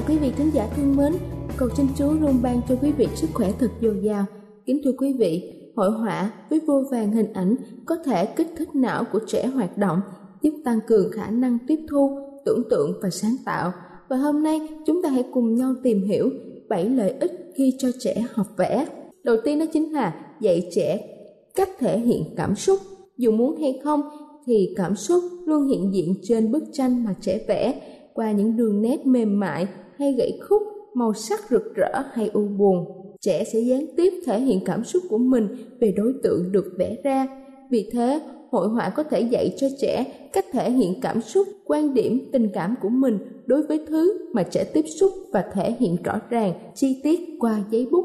Quý 0.00 0.18
vị 0.18 0.32
thính 0.36 0.50
giả 0.54 0.68
thân 0.76 0.96
mến, 0.96 1.12
cầu 1.56 1.68
xin 1.76 1.86
Chúa 1.98 2.12
luôn 2.12 2.38
ban 2.42 2.60
cho 2.68 2.76
quý 2.82 2.92
vị 2.92 3.06
sức 3.14 3.30
khỏe 3.34 3.52
thật 3.58 3.70
dồi 3.82 4.00
dào. 4.02 4.24
Kính 4.66 4.80
thưa 4.84 4.92
quý 4.98 5.12
vị, 5.18 5.52
hội 5.76 5.90
họa 5.90 6.32
với 6.50 6.60
vô 6.66 6.82
vàng 6.90 7.12
hình 7.12 7.32
ảnh 7.32 7.56
có 7.86 7.96
thể 8.04 8.26
kích 8.26 8.46
thích 8.56 8.74
não 8.74 9.04
của 9.12 9.20
trẻ 9.26 9.46
hoạt 9.46 9.78
động, 9.78 10.00
giúp 10.42 10.54
tăng 10.64 10.78
cường 10.86 11.10
khả 11.12 11.30
năng 11.30 11.58
tiếp 11.66 11.78
thu, 11.90 12.18
tưởng 12.44 12.62
tượng 12.70 12.92
và 13.02 13.10
sáng 13.10 13.36
tạo. 13.44 13.72
Và 14.08 14.16
hôm 14.16 14.42
nay 14.42 14.60
chúng 14.86 15.02
ta 15.02 15.08
hãy 15.08 15.24
cùng 15.32 15.54
nhau 15.54 15.74
tìm 15.82 16.02
hiểu 16.02 16.30
7 16.68 16.88
lợi 16.88 17.10
ích 17.20 17.52
khi 17.56 17.74
cho 17.78 17.88
trẻ 17.98 18.26
học 18.32 18.46
vẽ. 18.56 18.86
Đầu 19.24 19.36
tiên 19.44 19.58
đó 19.58 19.64
chính 19.72 19.92
là 19.92 20.14
dạy 20.40 20.68
trẻ 20.74 21.08
cách 21.54 21.70
thể 21.78 21.98
hiện 21.98 22.34
cảm 22.36 22.54
xúc. 22.54 22.78
Dù 23.16 23.30
muốn 23.30 23.56
hay 23.56 23.80
không 23.84 24.00
thì 24.46 24.74
cảm 24.76 24.96
xúc 24.96 25.22
luôn 25.46 25.66
hiện 25.66 25.94
diện 25.94 26.14
trên 26.22 26.52
bức 26.52 26.64
tranh 26.72 27.04
mà 27.04 27.14
trẻ 27.20 27.44
vẽ 27.48 27.80
qua 28.14 28.32
những 28.32 28.56
đường 28.56 28.82
nét 28.82 29.06
mềm 29.06 29.40
mại 29.40 29.66
hay 29.98 30.12
gãy 30.18 30.38
khúc, 30.48 30.62
màu 30.94 31.14
sắc 31.14 31.40
rực 31.50 31.74
rỡ 31.74 32.02
hay 32.12 32.30
u 32.32 32.48
buồn. 32.58 32.86
Trẻ 33.20 33.44
sẽ 33.52 33.60
gián 33.60 33.86
tiếp 33.96 34.12
thể 34.26 34.40
hiện 34.40 34.60
cảm 34.64 34.84
xúc 34.84 35.02
của 35.08 35.18
mình 35.18 35.48
về 35.80 35.92
đối 35.96 36.14
tượng 36.22 36.52
được 36.52 36.74
vẽ 36.78 36.96
ra. 37.04 37.26
Vì 37.70 37.90
thế, 37.92 38.20
hội 38.50 38.68
họa 38.68 38.90
có 38.90 39.02
thể 39.02 39.20
dạy 39.20 39.54
cho 39.56 39.66
trẻ 39.80 40.04
cách 40.32 40.44
thể 40.52 40.70
hiện 40.70 41.00
cảm 41.02 41.20
xúc, 41.20 41.48
quan 41.64 41.94
điểm, 41.94 42.28
tình 42.32 42.48
cảm 42.54 42.74
của 42.82 42.88
mình 42.88 43.18
đối 43.46 43.66
với 43.66 43.86
thứ 43.86 44.28
mà 44.32 44.42
trẻ 44.42 44.64
tiếp 44.74 44.84
xúc 45.00 45.10
và 45.32 45.44
thể 45.52 45.74
hiện 45.78 45.96
rõ 46.04 46.20
ràng, 46.30 46.52
chi 46.74 47.00
tiết 47.04 47.20
qua 47.40 47.62
giấy 47.70 47.88
bút. 47.90 48.04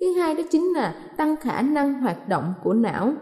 Thứ 0.00 0.12
hai 0.12 0.34
đó 0.34 0.42
chính 0.50 0.72
là 0.74 0.94
tăng 1.16 1.36
khả 1.36 1.62
năng 1.62 2.00
hoạt 2.00 2.28
động 2.28 2.52
của 2.64 2.72
não. 2.72 3.12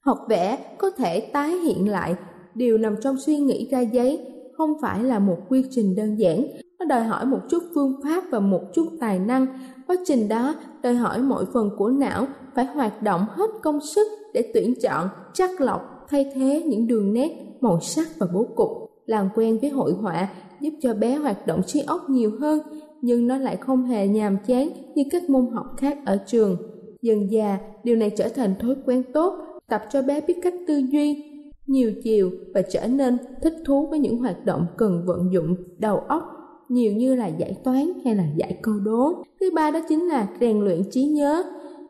Học 0.00 0.18
vẽ 0.28 0.58
có 0.78 0.90
thể 0.90 1.20
tái 1.20 1.50
hiện 1.50 1.88
lại 1.88 2.14
điều 2.54 2.78
nằm 2.78 2.94
trong 3.02 3.16
suy 3.26 3.38
nghĩ 3.38 3.68
ra 3.70 3.80
giấy 3.80 4.29
không 4.60 4.74
phải 4.80 5.04
là 5.04 5.18
một 5.18 5.36
quy 5.48 5.64
trình 5.70 5.96
đơn 5.96 6.18
giản. 6.18 6.46
Nó 6.78 6.84
đòi 6.84 7.04
hỏi 7.04 7.26
một 7.26 7.38
chút 7.50 7.62
phương 7.74 8.00
pháp 8.04 8.24
và 8.30 8.40
một 8.40 8.60
chút 8.74 8.86
tài 9.00 9.18
năng. 9.18 9.46
Quá 9.86 9.96
trình 10.04 10.28
đó 10.28 10.54
đòi 10.82 10.94
hỏi 10.94 11.22
mọi 11.22 11.44
phần 11.52 11.70
của 11.78 11.88
não 11.88 12.26
phải 12.54 12.64
hoạt 12.64 13.02
động 13.02 13.26
hết 13.30 13.50
công 13.62 13.80
sức 13.80 14.06
để 14.34 14.50
tuyển 14.54 14.74
chọn 14.82 15.08
chắc 15.34 15.60
lọc, 15.60 16.06
thay 16.08 16.32
thế 16.34 16.62
những 16.66 16.86
đường 16.86 17.12
nét, 17.12 17.30
màu 17.60 17.80
sắc 17.80 18.06
và 18.18 18.26
bố 18.34 18.46
cục. 18.56 18.68
Làm 19.06 19.28
quen 19.34 19.58
với 19.60 19.70
hội 19.70 19.92
họa 19.92 20.28
giúp 20.60 20.70
cho 20.80 20.94
bé 20.94 21.14
hoạt 21.14 21.46
động 21.46 21.62
trí 21.66 21.80
óc 21.80 22.10
nhiều 22.10 22.32
hơn, 22.40 22.60
nhưng 23.02 23.26
nó 23.26 23.38
lại 23.38 23.56
không 23.56 23.84
hề 23.84 24.08
nhàm 24.08 24.36
chán 24.46 24.68
như 24.94 25.02
các 25.10 25.30
môn 25.30 25.50
học 25.54 25.66
khác 25.76 25.98
ở 26.06 26.18
trường. 26.26 26.56
Dần 27.02 27.30
già 27.30 27.58
điều 27.84 27.96
này 27.96 28.10
trở 28.10 28.28
thành 28.28 28.54
thói 28.60 28.74
quen 28.86 29.02
tốt, 29.14 29.34
tập 29.68 29.82
cho 29.90 30.02
bé 30.02 30.20
biết 30.20 30.36
cách 30.42 30.54
tư 30.66 30.82
duy 30.90 31.29
nhiều 31.70 31.92
chiều 32.02 32.30
và 32.54 32.62
trở 32.62 32.86
nên 32.86 33.18
thích 33.42 33.54
thú 33.66 33.86
với 33.86 33.98
những 33.98 34.18
hoạt 34.18 34.44
động 34.44 34.66
cần 34.76 35.02
vận 35.06 35.32
dụng 35.32 35.56
đầu 35.78 35.98
óc 35.98 36.22
nhiều 36.70 36.92
như 36.92 37.14
là 37.14 37.26
giải 37.26 37.54
toán 37.64 37.92
hay 38.04 38.14
là 38.14 38.24
giải 38.36 38.58
câu 38.62 38.74
đố. 38.80 39.24
Thứ 39.40 39.50
ba 39.54 39.70
đó 39.70 39.80
chính 39.88 40.08
là 40.08 40.28
rèn 40.40 40.60
luyện 40.60 40.82
trí 40.90 41.04
nhớ. 41.04 41.42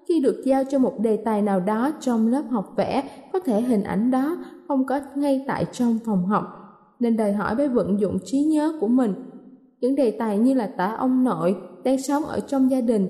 Khi 0.08 0.20
được 0.20 0.42
giao 0.44 0.64
cho 0.64 0.78
một 0.78 1.00
đề 1.00 1.16
tài 1.16 1.42
nào 1.42 1.60
đó 1.60 1.90
trong 2.00 2.28
lớp 2.28 2.42
học 2.50 2.72
vẽ, 2.76 3.02
có 3.32 3.38
thể 3.38 3.60
hình 3.60 3.82
ảnh 3.82 4.10
đó 4.10 4.36
không 4.68 4.86
có 4.86 5.00
ngay 5.14 5.44
tại 5.46 5.64
trong 5.72 5.98
phòng 6.04 6.26
học, 6.26 6.44
nên 7.00 7.16
đòi 7.16 7.32
hỏi 7.32 7.54
với 7.54 7.68
vận 7.68 8.00
dụng 8.00 8.18
trí 8.24 8.42
nhớ 8.42 8.72
của 8.80 8.88
mình. 8.88 9.14
Những 9.80 9.96
đề 9.96 10.10
tài 10.10 10.38
như 10.38 10.54
là 10.54 10.66
tả 10.66 10.96
ông 10.98 11.24
nội 11.24 11.56
đang 11.84 12.02
sống 12.02 12.24
ở 12.24 12.40
trong 12.40 12.70
gia 12.70 12.80
đình, 12.80 13.08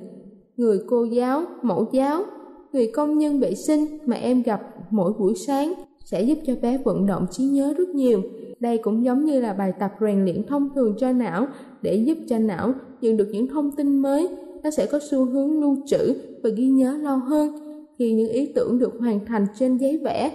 người 0.56 0.80
cô 0.88 1.04
giáo, 1.04 1.42
mẫu 1.62 1.86
giáo, 1.92 2.22
người 2.72 2.90
công 2.94 3.18
nhân 3.18 3.40
vệ 3.40 3.54
sinh 3.54 3.86
mà 4.06 4.16
em 4.16 4.42
gặp 4.42 4.60
mỗi 4.90 5.12
buổi 5.12 5.34
sáng 5.46 5.74
sẽ 6.04 6.22
giúp 6.22 6.38
cho 6.46 6.54
bé 6.62 6.78
vận 6.84 7.06
động 7.06 7.26
trí 7.30 7.44
nhớ 7.44 7.74
rất 7.78 7.88
nhiều. 7.88 8.22
Đây 8.60 8.78
cũng 8.78 9.04
giống 9.04 9.24
như 9.24 9.40
là 9.40 9.52
bài 9.52 9.72
tập 9.80 9.92
rèn 10.00 10.24
luyện 10.24 10.46
thông 10.46 10.68
thường 10.74 10.94
cho 10.98 11.12
não 11.12 11.46
để 11.82 11.94
giúp 11.94 12.18
cho 12.28 12.38
não 12.38 12.72
nhận 13.00 13.16
được 13.16 13.28
những 13.32 13.48
thông 13.48 13.70
tin 13.72 13.98
mới, 13.98 14.28
nó 14.62 14.70
sẽ 14.70 14.86
có 14.86 14.98
xu 15.10 15.24
hướng 15.24 15.60
lưu 15.60 15.76
trữ 15.86 16.14
và 16.42 16.50
ghi 16.56 16.68
nhớ 16.68 16.98
lâu 17.02 17.16
hơn. 17.16 17.52
Khi 17.98 18.12
những 18.12 18.28
ý 18.28 18.52
tưởng 18.54 18.78
được 18.78 18.92
hoàn 19.00 19.26
thành 19.26 19.46
trên 19.58 19.76
giấy 19.76 19.98
vẽ, 20.04 20.32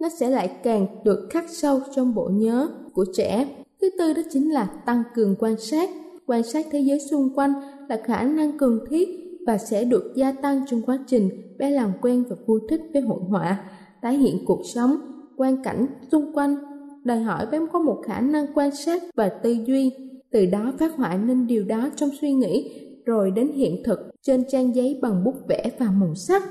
nó 0.00 0.08
sẽ 0.08 0.30
lại 0.30 0.50
càng 0.62 0.86
được 1.04 1.26
khắc 1.30 1.44
sâu 1.48 1.80
trong 1.96 2.14
bộ 2.14 2.28
nhớ 2.32 2.68
của 2.92 3.04
trẻ. 3.12 3.46
Thứ 3.80 3.90
tư 3.98 4.12
đó 4.12 4.22
chính 4.30 4.52
là 4.52 4.64
tăng 4.86 5.02
cường 5.14 5.34
quan 5.38 5.56
sát. 5.58 5.90
Quan 6.26 6.42
sát 6.42 6.66
thế 6.70 6.80
giới 6.80 7.00
xung 7.00 7.34
quanh 7.34 7.52
là 7.88 8.00
khả 8.04 8.22
năng 8.22 8.58
cần 8.58 8.78
thiết 8.90 9.08
và 9.46 9.58
sẽ 9.58 9.84
được 9.84 10.12
gia 10.16 10.32
tăng 10.32 10.64
trong 10.70 10.82
quá 10.82 10.98
trình 11.06 11.30
bé 11.58 11.70
làm 11.70 11.92
quen 12.02 12.24
và 12.28 12.36
vui 12.46 12.60
thích 12.68 12.80
với 12.92 13.02
hội 13.02 13.20
họa, 13.28 13.64
tái 14.04 14.16
hiện 14.16 14.38
cuộc 14.46 14.60
sống, 14.64 14.96
quan 15.36 15.62
cảnh 15.62 15.86
xung 16.12 16.32
quanh, 16.34 16.56
đòi 17.04 17.18
hỏi 17.18 17.46
bé 17.52 17.58
có 17.72 17.78
một 17.78 18.02
khả 18.06 18.20
năng 18.20 18.46
quan 18.54 18.70
sát 18.70 19.02
và 19.14 19.28
tư 19.28 19.56
duy, 19.66 19.92
từ 20.30 20.46
đó 20.46 20.72
phát 20.78 20.96
họa 20.96 21.16
nên 21.16 21.46
điều 21.46 21.64
đó 21.64 21.88
trong 21.96 22.10
suy 22.20 22.32
nghĩ, 22.32 22.70
rồi 23.04 23.30
đến 23.30 23.48
hiện 23.54 23.82
thực 23.84 23.98
trên 24.22 24.44
trang 24.48 24.74
giấy 24.74 24.98
bằng 25.02 25.24
bút 25.24 25.34
vẽ 25.48 25.70
và 25.78 25.86
màu 26.00 26.14
sắc. 26.14 26.42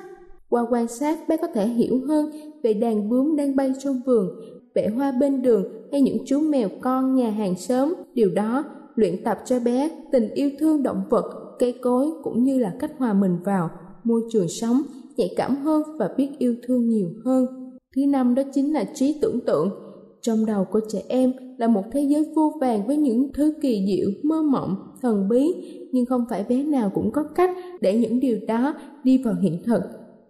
Qua 0.50 0.66
quan 0.70 0.88
sát, 0.88 1.28
bé 1.28 1.38
có 1.38 1.48
thể 1.54 1.68
hiểu 1.68 2.02
hơn 2.08 2.32
về 2.64 2.74
đàn 2.74 3.10
bướm 3.10 3.36
đang 3.36 3.56
bay 3.56 3.74
trong 3.84 4.02
vườn, 4.06 4.28
vẽ 4.76 4.90
hoa 4.90 5.12
bên 5.12 5.42
đường 5.42 5.64
hay 5.92 6.02
những 6.02 6.18
chú 6.26 6.40
mèo 6.40 6.70
con 6.82 7.16
nhà 7.16 7.30
hàng 7.30 7.56
xóm. 7.56 7.94
Điều 8.14 8.30
đó 8.30 8.64
luyện 8.96 9.24
tập 9.24 9.38
cho 9.46 9.60
bé 9.60 9.90
tình 10.12 10.30
yêu 10.34 10.50
thương 10.60 10.84
động 10.84 11.04
vật, 11.10 11.56
cây 11.60 11.76
cối 11.82 12.12
cũng 12.24 12.44
như 12.44 12.60
là 12.60 12.74
cách 12.80 12.92
hòa 12.98 13.14
mình 13.14 13.38
vào 13.44 13.70
môi 14.04 14.22
trường 14.32 14.48
sống, 14.48 14.82
nhạy 15.18 15.34
cảm 15.38 15.56
hơn 15.56 15.84
và 16.00 16.10
biết 16.18 16.30
yêu 16.38 16.56
thương 16.64 16.90
nhiều 16.90 17.10
hơn. 17.26 17.46
Thứ 17.96 18.06
năm 18.06 18.36
đó 18.36 18.44
chính 18.54 18.74
là 18.74 18.84
trí 18.94 19.20
tưởng 19.22 19.40
tượng. 19.46 19.70
Trong 20.22 20.46
đầu 20.46 20.66
của 20.72 20.80
trẻ 20.90 21.02
em 21.08 21.34
là 21.58 21.68
một 21.68 21.84
thế 21.92 22.02
giới 22.02 22.26
vô 22.36 22.54
vàng 22.62 22.88
với 22.88 22.98
những 22.98 23.34
thứ 23.34 23.54
kỳ 23.62 23.86
diệu, 23.88 24.10
mơ 24.24 24.42
mộng, 24.42 24.76
thần 25.02 25.30
bí, 25.30 25.54
nhưng 25.92 26.06
không 26.06 26.26
phải 26.30 26.46
bé 26.50 26.64
nào 26.64 26.92
cũng 26.96 27.12
có 27.12 27.24
cách 27.24 27.58
để 27.82 28.00
những 28.00 28.20
điều 28.20 28.38
đó 28.48 28.74
đi 29.04 29.18
vào 29.18 29.36
hiện 29.42 29.64
thực. 29.66 29.82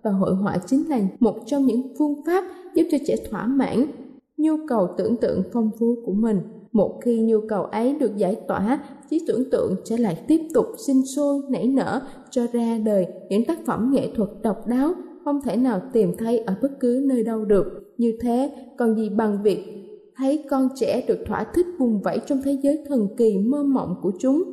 Và 0.03 0.11
hội 0.11 0.35
họa 0.35 0.57
chính 0.67 0.89
là 0.89 0.99
một 1.19 1.35
trong 1.45 1.65
những 1.65 1.81
phương 1.99 2.21
pháp 2.25 2.43
giúp 2.75 2.83
cho 2.91 2.97
trẻ 3.07 3.15
thỏa 3.29 3.47
mãn 3.47 3.85
nhu 4.37 4.53
cầu 4.67 4.87
tưởng 4.97 5.17
tượng 5.17 5.43
phong 5.53 5.71
phú 5.79 5.95
của 6.05 6.13
mình. 6.13 6.39
Một 6.73 6.99
khi 7.05 7.21
nhu 7.21 7.37
cầu 7.49 7.63
ấy 7.63 7.95
được 7.99 8.17
giải 8.17 8.35
tỏa, 8.47 8.83
trí 9.09 9.25
tưởng 9.27 9.49
tượng 9.51 9.75
sẽ 9.85 9.97
lại 9.97 10.23
tiếp 10.27 10.41
tục 10.53 10.65
sinh 10.87 11.05
sôi, 11.15 11.41
nảy 11.49 11.67
nở, 11.67 12.01
cho 12.29 12.47
ra 12.53 12.77
đời 12.85 13.07
những 13.29 13.45
tác 13.45 13.59
phẩm 13.65 13.91
nghệ 13.93 14.11
thuật 14.15 14.29
độc 14.43 14.67
đáo 14.67 14.93
không 15.25 15.41
thể 15.41 15.57
nào 15.57 15.81
tìm 15.93 16.17
thấy 16.17 16.37
ở 16.37 16.55
bất 16.61 16.71
cứ 16.79 17.03
nơi 17.05 17.23
đâu 17.23 17.45
được. 17.45 17.65
Như 17.97 18.17
thế, 18.21 18.51
còn 18.77 18.95
gì 18.95 19.09
bằng 19.09 19.43
việc 19.43 19.59
thấy 20.15 20.43
con 20.49 20.67
trẻ 20.75 21.05
được 21.07 21.19
thỏa 21.27 21.45
thích 21.55 21.65
vùng 21.79 22.01
vẫy 22.01 22.19
trong 22.25 22.39
thế 22.43 22.57
giới 22.63 22.83
thần 22.87 23.07
kỳ 23.17 23.37
mơ 23.37 23.63
mộng 23.63 23.95
của 24.01 24.11
chúng, 24.19 24.43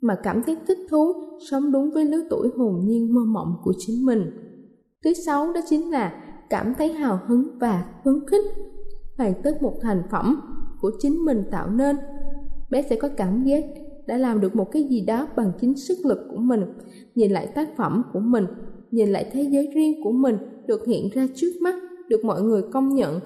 mà 0.00 0.14
cảm 0.22 0.42
thấy 0.46 0.56
thích 0.68 0.78
thú, 0.90 1.12
sống 1.50 1.72
đúng 1.72 1.90
với 1.90 2.04
lứa 2.04 2.22
tuổi 2.30 2.48
hồn 2.56 2.80
nhiên 2.84 3.14
mơ 3.14 3.20
mộng 3.26 3.54
của 3.62 3.72
chính 3.78 4.06
mình. 4.06 4.30
Thứ 5.04 5.12
sáu 5.12 5.52
đó 5.52 5.60
chính 5.68 5.90
là 5.90 6.12
cảm 6.50 6.74
thấy 6.78 6.92
hào 6.92 7.20
hứng 7.26 7.58
và 7.60 7.84
phấn 8.04 8.14
khích, 8.26 8.44
hoàn 9.16 9.32
tất 9.42 9.62
một 9.62 9.74
thành 9.82 10.02
phẩm 10.10 10.40
của 10.80 10.90
chính 10.98 11.24
mình 11.24 11.42
tạo 11.50 11.70
nên. 11.70 11.96
Bé 12.70 12.82
sẽ 12.82 12.96
có 12.96 13.08
cảm 13.16 13.44
giác 13.44 13.64
đã 14.06 14.18
làm 14.18 14.40
được 14.40 14.56
một 14.56 14.70
cái 14.72 14.84
gì 14.84 15.00
đó 15.00 15.28
bằng 15.36 15.52
chính 15.60 15.76
sức 15.76 15.98
lực 16.04 16.18
của 16.30 16.36
mình, 16.36 16.60
nhìn 17.14 17.32
lại 17.32 17.46
tác 17.46 17.76
phẩm 17.76 18.02
của 18.12 18.20
mình 18.20 18.44
nhìn 18.90 19.08
lại 19.08 19.26
thế 19.32 19.42
giới 19.42 19.68
riêng 19.74 20.04
của 20.04 20.12
mình 20.12 20.36
được 20.66 20.86
hiện 20.86 21.08
ra 21.14 21.26
trước 21.34 21.52
mắt, 21.60 21.74
được 22.08 22.24
mọi 22.24 22.42
người 22.42 22.62
công 22.72 22.94
nhận. 22.94 23.20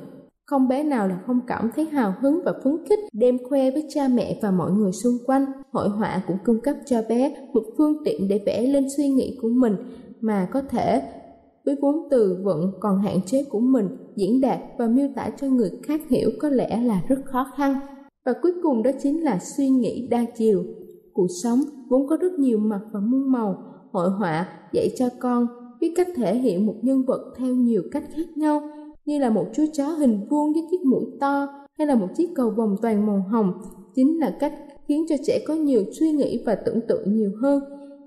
Không 0.46 0.68
bé 0.68 0.82
nào 0.82 1.08
là 1.08 1.20
không 1.26 1.40
cảm 1.46 1.70
thấy 1.76 1.84
hào 1.84 2.14
hứng 2.20 2.40
và 2.44 2.52
phấn 2.64 2.76
khích 2.88 2.98
đem 3.12 3.38
khoe 3.48 3.70
với 3.70 3.86
cha 3.88 4.08
mẹ 4.08 4.38
và 4.42 4.50
mọi 4.50 4.72
người 4.72 4.92
xung 4.92 5.18
quanh. 5.26 5.46
Hội 5.72 5.88
họa 5.88 6.22
cũng 6.26 6.36
cung 6.44 6.60
cấp 6.60 6.76
cho 6.86 7.02
bé 7.08 7.34
một 7.52 7.62
phương 7.78 8.04
tiện 8.04 8.28
để 8.28 8.40
vẽ 8.46 8.66
lên 8.66 8.86
suy 8.96 9.08
nghĩ 9.08 9.38
của 9.42 9.48
mình 9.48 9.76
mà 10.20 10.48
có 10.52 10.60
thể 10.60 11.02
với 11.64 11.76
vốn 11.82 11.96
từ 12.10 12.42
vựng 12.44 12.72
còn 12.80 12.98
hạn 12.98 13.20
chế 13.26 13.44
của 13.44 13.60
mình 13.60 13.88
diễn 14.16 14.40
đạt 14.40 14.60
và 14.78 14.86
miêu 14.86 15.08
tả 15.16 15.30
cho 15.40 15.46
người 15.46 15.70
khác 15.82 16.00
hiểu 16.08 16.30
có 16.40 16.48
lẽ 16.48 16.82
là 16.82 17.02
rất 17.08 17.18
khó 17.24 17.46
khăn. 17.56 17.74
Và 18.24 18.32
cuối 18.42 18.52
cùng 18.62 18.82
đó 18.82 18.90
chính 19.02 19.24
là 19.24 19.38
suy 19.56 19.68
nghĩ 19.68 20.08
đa 20.10 20.24
chiều. 20.36 20.64
Cuộc 21.12 21.28
sống 21.42 21.60
vốn 21.88 22.06
có 22.08 22.16
rất 22.16 22.32
nhiều 22.32 22.58
mặt 22.58 22.80
và 22.92 23.00
muôn 23.00 23.32
màu, 23.32 23.56
hội 23.92 24.10
họa 24.10 24.48
dạy 24.72 24.90
cho 24.96 25.08
con 25.18 25.46
biết 25.82 25.92
cách 25.96 26.08
thể 26.16 26.34
hiện 26.34 26.66
một 26.66 26.74
nhân 26.82 27.02
vật 27.06 27.34
theo 27.38 27.54
nhiều 27.54 27.82
cách 27.92 28.04
khác 28.16 28.36
nhau 28.36 28.62
như 29.04 29.18
là 29.18 29.30
một 29.30 29.46
chú 29.54 29.64
chó 29.72 29.88
hình 29.88 30.26
vuông 30.30 30.52
với 30.52 30.62
chiếc 30.70 30.84
mũi 30.84 31.04
to 31.20 31.46
hay 31.78 31.86
là 31.86 31.94
một 31.94 32.08
chiếc 32.16 32.28
cầu 32.34 32.50
vòng 32.50 32.76
toàn 32.82 33.06
màu 33.06 33.24
hồng 33.30 33.52
chính 33.94 34.20
là 34.20 34.36
cách 34.40 34.54
khiến 34.88 35.04
cho 35.08 35.16
trẻ 35.26 35.44
có 35.46 35.54
nhiều 35.54 35.84
suy 36.00 36.12
nghĩ 36.12 36.42
và 36.46 36.54
tưởng 36.54 36.80
tượng 36.88 37.14
nhiều 37.14 37.30
hơn 37.42 37.62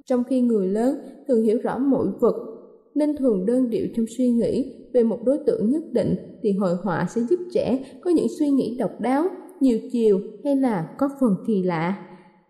trong 0.05 0.23
khi 0.23 0.41
người 0.41 0.67
lớn 0.67 0.97
thường 1.27 1.43
hiểu 1.43 1.59
rõ 1.63 1.77
mỗi 1.77 2.07
vật 2.19 2.54
nên 2.95 3.17
thường 3.17 3.45
đơn 3.45 3.69
điệu 3.69 3.87
trong 3.95 4.05
suy 4.17 4.29
nghĩ 4.29 4.73
về 4.93 5.03
một 5.03 5.19
đối 5.25 5.37
tượng 5.45 5.69
nhất 5.69 5.83
định 5.91 6.15
thì 6.43 6.51
hội 6.51 6.75
họa 6.83 7.05
sẽ 7.09 7.21
giúp 7.21 7.39
trẻ 7.53 7.79
có 8.01 8.11
những 8.11 8.27
suy 8.39 8.49
nghĩ 8.49 8.77
độc 8.79 9.01
đáo 9.01 9.27
nhiều 9.59 9.79
chiều 9.91 10.19
hay 10.43 10.55
là 10.55 10.89
có 10.97 11.09
phần 11.19 11.35
kỳ 11.47 11.63
lạ 11.63 12.05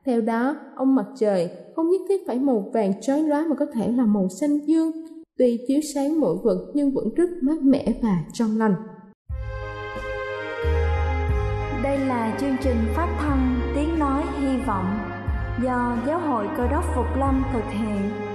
theo 0.05 0.21
đó 0.21 0.55
ông 0.75 0.95
mặt 0.95 1.05
trời 1.19 1.49
không 1.75 1.89
nhất 1.89 2.01
thiết 2.09 2.27
phải 2.27 2.39
màu 2.39 2.71
vàng 2.73 3.01
chói 3.01 3.23
lóa 3.23 3.45
mà 3.49 3.55
có 3.55 3.65
thể 3.73 3.91
là 3.91 4.05
màu 4.05 4.29
xanh 4.29 4.59
dương, 4.67 4.91
tuy 5.37 5.59
chiếu 5.67 5.79
sáng 5.93 6.19
mỗi 6.19 6.37
vật 6.43 6.71
nhưng 6.73 6.91
vẫn 6.91 7.09
rất 7.15 7.29
mát 7.41 7.61
mẻ 7.61 7.85
và 8.01 8.23
trong 8.33 8.57
lành. 8.57 8.75
Đây 11.83 11.99
là 11.99 12.37
chương 12.39 12.55
trình 12.63 12.77
phát 12.95 13.17
thanh 13.19 13.59
Tiếng 13.75 13.99
Nói 13.99 14.23
Hy 14.39 14.57
Vọng 14.67 14.85
do 15.63 15.97
Giáo 16.07 16.19
hội 16.19 16.47
Cơ 16.57 16.67
đốc 16.71 16.83
Phục 16.95 17.05
Lâm 17.19 17.43
thực 17.53 17.63
hiện. 17.71 18.34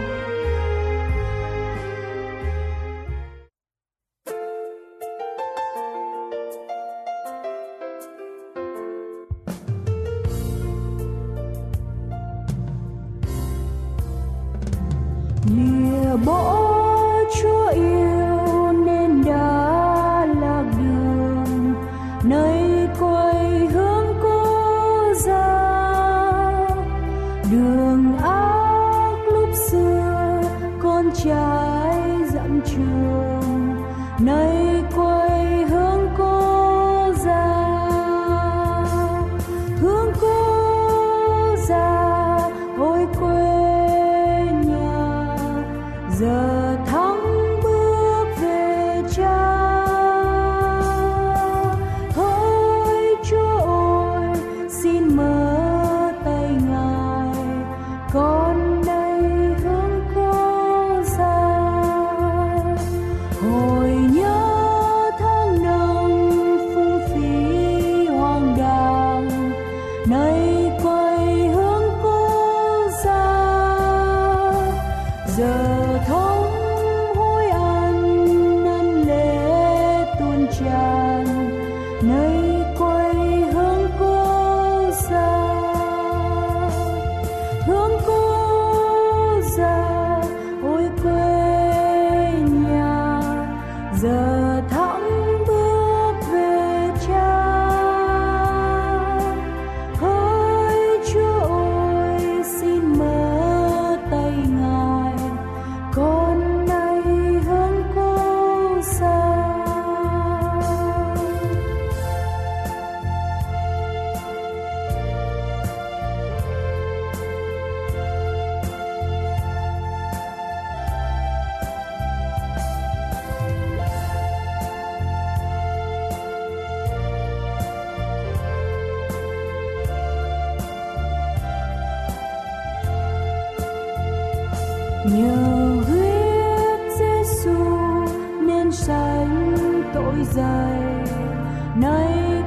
Nay 141.75 142.40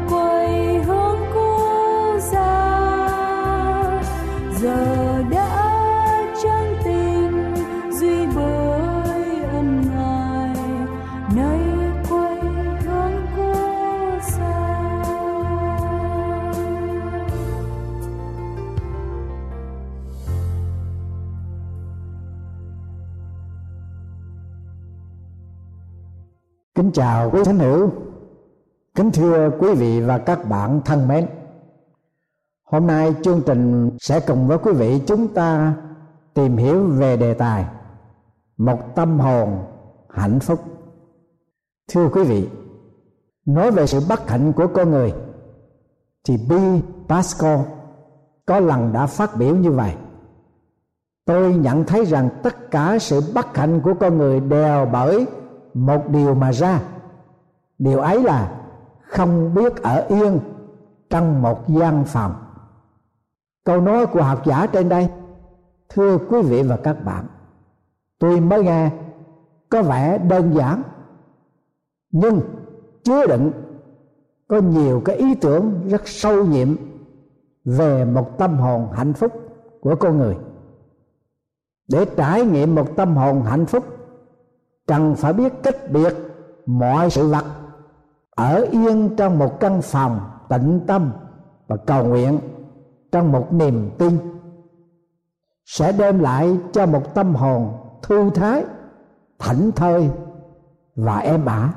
chào 26.95 27.31
quý 27.31 27.45
thánh 27.45 27.59
hữu, 27.59 27.91
kính 28.95 29.11
thưa 29.11 29.51
quý 29.59 29.75
vị 29.75 30.01
và 30.01 30.19
các 30.19 30.49
bạn 30.49 30.81
thân 30.85 31.09
mến. 31.09 31.27
Hôm 32.65 32.87
nay 32.87 33.15
chương 33.23 33.43
trình 33.47 33.91
sẽ 34.01 34.21
cùng 34.21 34.49
với 34.49 34.59
quý 34.59 34.73
vị 34.73 35.01
chúng 35.07 35.35
ta 35.35 35.75
tìm 36.35 36.57
hiểu 36.57 36.87
về 36.87 37.17
đề 37.17 37.35
tài 37.35 37.67
một 38.57 38.95
tâm 38.95 39.21
hồn 39.21 39.59
hạnh 40.09 40.41
phúc. 40.41 40.61
Thưa 41.93 42.09
quý 42.09 42.23
vị, 42.23 42.49
nói 43.47 43.71
về 43.71 43.87
sự 43.87 44.01
bất 44.09 44.31
hạnh 44.31 44.53
của 44.53 44.67
con 44.67 44.91
người 44.91 45.15
thì 46.25 46.37
B. 46.49 46.53
Pascal 47.09 47.59
có 48.47 48.61
lần 48.61 48.93
đã 48.93 49.07
phát 49.07 49.37
biểu 49.37 49.57
như 49.57 49.71
vậy. 49.71 49.95
Tôi 51.25 51.55
nhận 51.55 51.85
thấy 51.85 52.05
rằng 52.05 52.29
tất 52.43 52.71
cả 52.71 52.99
sự 52.99 53.21
bất 53.35 53.57
hạnh 53.57 53.81
của 53.85 53.95
con 54.01 54.19
người 54.19 54.41
đều 54.41 54.87
bởi 54.93 55.27
một 55.75 56.09
điều 56.09 56.35
mà 56.35 56.53
ra. 56.53 56.81
Điều 57.79 57.99
ấy 57.99 58.23
là 58.23 58.61
không 59.01 59.55
biết 59.55 59.83
ở 59.83 60.07
yên 60.09 60.41
trong 61.11 61.43
một 61.43 61.69
gian 61.69 62.05
phòng. 62.07 62.35
Câu 63.65 63.81
nói 63.81 64.07
của 64.07 64.23
học 64.23 64.47
giả 64.47 64.67
trên 64.67 64.89
đây, 64.89 65.09
thưa 65.89 66.19
quý 66.19 66.43
vị 66.43 66.63
và 66.63 66.77
các 66.77 67.05
bạn, 67.05 67.27
tôi 68.19 68.41
mới 68.41 68.65
nghe 68.65 68.91
có 69.69 69.83
vẻ 69.83 70.19
đơn 70.19 70.55
giản, 70.55 70.83
nhưng 72.11 72.41
chứa 73.05 73.27
đựng 73.27 73.53
có 74.49 74.59
nhiều 74.59 75.03
cái 75.05 75.17
ý 75.17 75.35
tưởng 75.35 75.89
rất 75.89 76.03
sâu 76.09 76.45
nhiệm 76.45 76.77
về 77.65 78.05
một 78.05 78.39
tâm 78.39 78.57
hồn 78.57 78.89
hạnh 78.93 79.13
phúc 79.13 79.33
của 79.81 79.97
con 79.97 80.19
người. 80.19 80.37
Để 81.89 82.05
trải 82.17 82.45
nghiệm 82.45 82.75
một 82.75 82.97
tâm 82.97 83.17
hồn 83.17 83.43
hạnh 83.43 83.67
phúc 83.67 83.85
cần 84.87 85.15
phải 85.15 85.33
biết 85.33 85.53
cách 85.63 85.77
biệt 85.91 86.15
mọi 86.67 87.11
sự 87.11 87.29
vật. 87.29 87.45
Ở 88.31 88.67
yên 88.71 89.17
trong 89.17 89.39
một 89.39 89.61
căn 89.61 89.83
phòng 89.83 90.21
tĩnh 90.49 90.81
tâm 90.87 91.13
và 91.67 91.77
cầu 91.77 92.05
nguyện 92.05 92.39
trong 93.13 93.33
một 93.33 93.53
niềm 93.53 93.91
tin, 93.99 94.19
sẽ 95.65 95.93
đem 95.93 96.19
lại 96.19 96.59
cho 96.73 96.87
một 96.87 97.15
tâm 97.15 97.35
hồn 97.35 97.73
thư 98.03 98.31
thái, 98.31 98.65
thảnh 99.39 99.73
thơi 99.73 100.11
và 100.97 101.19
êm 101.19 101.45
ả. 101.45 101.73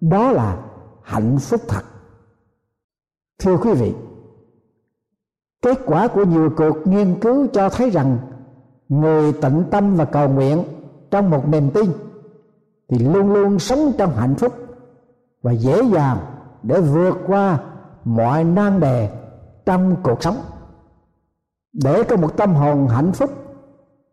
Đó 0.00 0.32
là 0.32 0.58
hạnh 1.02 1.38
phúc 1.38 1.60
thật. 1.68 1.82
Thưa 3.38 3.56
quý 3.56 3.72
vị, 3.72 3.94
kết 5.62 5.78
quả 5.86 6.08
của 6.08 6.24
nhiều 6.24 6.50
cuộc 6.56 6.86
nghiên 6.86 7.20
cứu 7.20 7.46
cho 7.52 7.68
thấy 7.68 7.90
rằng 7.90 8.18
người 8.88 9.32
tịnh 9.32 9.64
tâm 9.70 9.96
và 9.96 10.04
cầu 10.04 10.28
nguyện 10.28 10.64
trong 11.10 11.30
một 11.30 11.48
niềm 11.48 11.70
tin 11.70 11.90
thì 12.92 12.98
luôn 12.98 13.32
luôn 13.32 13.58
sống 13.58 13.92
trong 13.98 14.16
hạnh 14.16 14.34
phúc 14.34 14.54
và 15.42 15.52
dễ 15.52 15.82
dàng 15.82 16.18
để 16.62 16.80
vượt 16.80 17.18
qua 17.26 17.58
mọi 18.04 18.44
nan 18.44 18.80
đề 18.80 19.10
trong 19.66 19.96
cuộc 20.02 20.22
sống. 20.22 20.36
Để 21.72 22.02
có 22.02 22.16
một 22.16 22.36
tâm 22.36 22.54
hồn 22.54 22.88
hạnh 22.88 23.12
phúc 23.12 23.30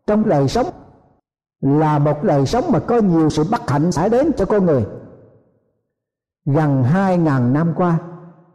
trong 0.06 0.28
đời 0.28 0.48
sống 0.48 0.66
là 1.60 1.98
một 1.98 2.22
đời 2.22 2.46
sống 2.46 2.64
mà 2.72 2.78
có 2.78 2.98
nhiều 2.98 3.30
sự 3.30 3.44
bất 3.50 3.70
hạnh 3.70 3.92
xảy 3.92 4.08
đến 4.08 4.30
cho 4.36 4.44
con 4.44 4.66
người. 4.66 4.86
Gần 6.46 6.82
hai 6.82 7.18
ngàn 7.18 7.52
năm 7.52 7.72
qua, 7.76 7.98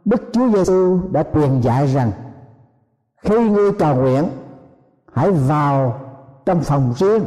Đức 0.04 0.22
Chúa 0.32 0.48
Giêsu 0.48 1.00
đã 1.10 1.24
truyền 1.34 1.60
dạy 1.60 1.86
rằng, 1.86 2.12
khi 3.22 3.48
ngươi 3.48 3.72
cầu 3.72 3.96
nguyện, 3.96 4.24
hãy 5.12 5.30
vào 5.30 6.00
trong 6.46 6.60
phòng 6.60 6.92
riêng, 6.96 7.24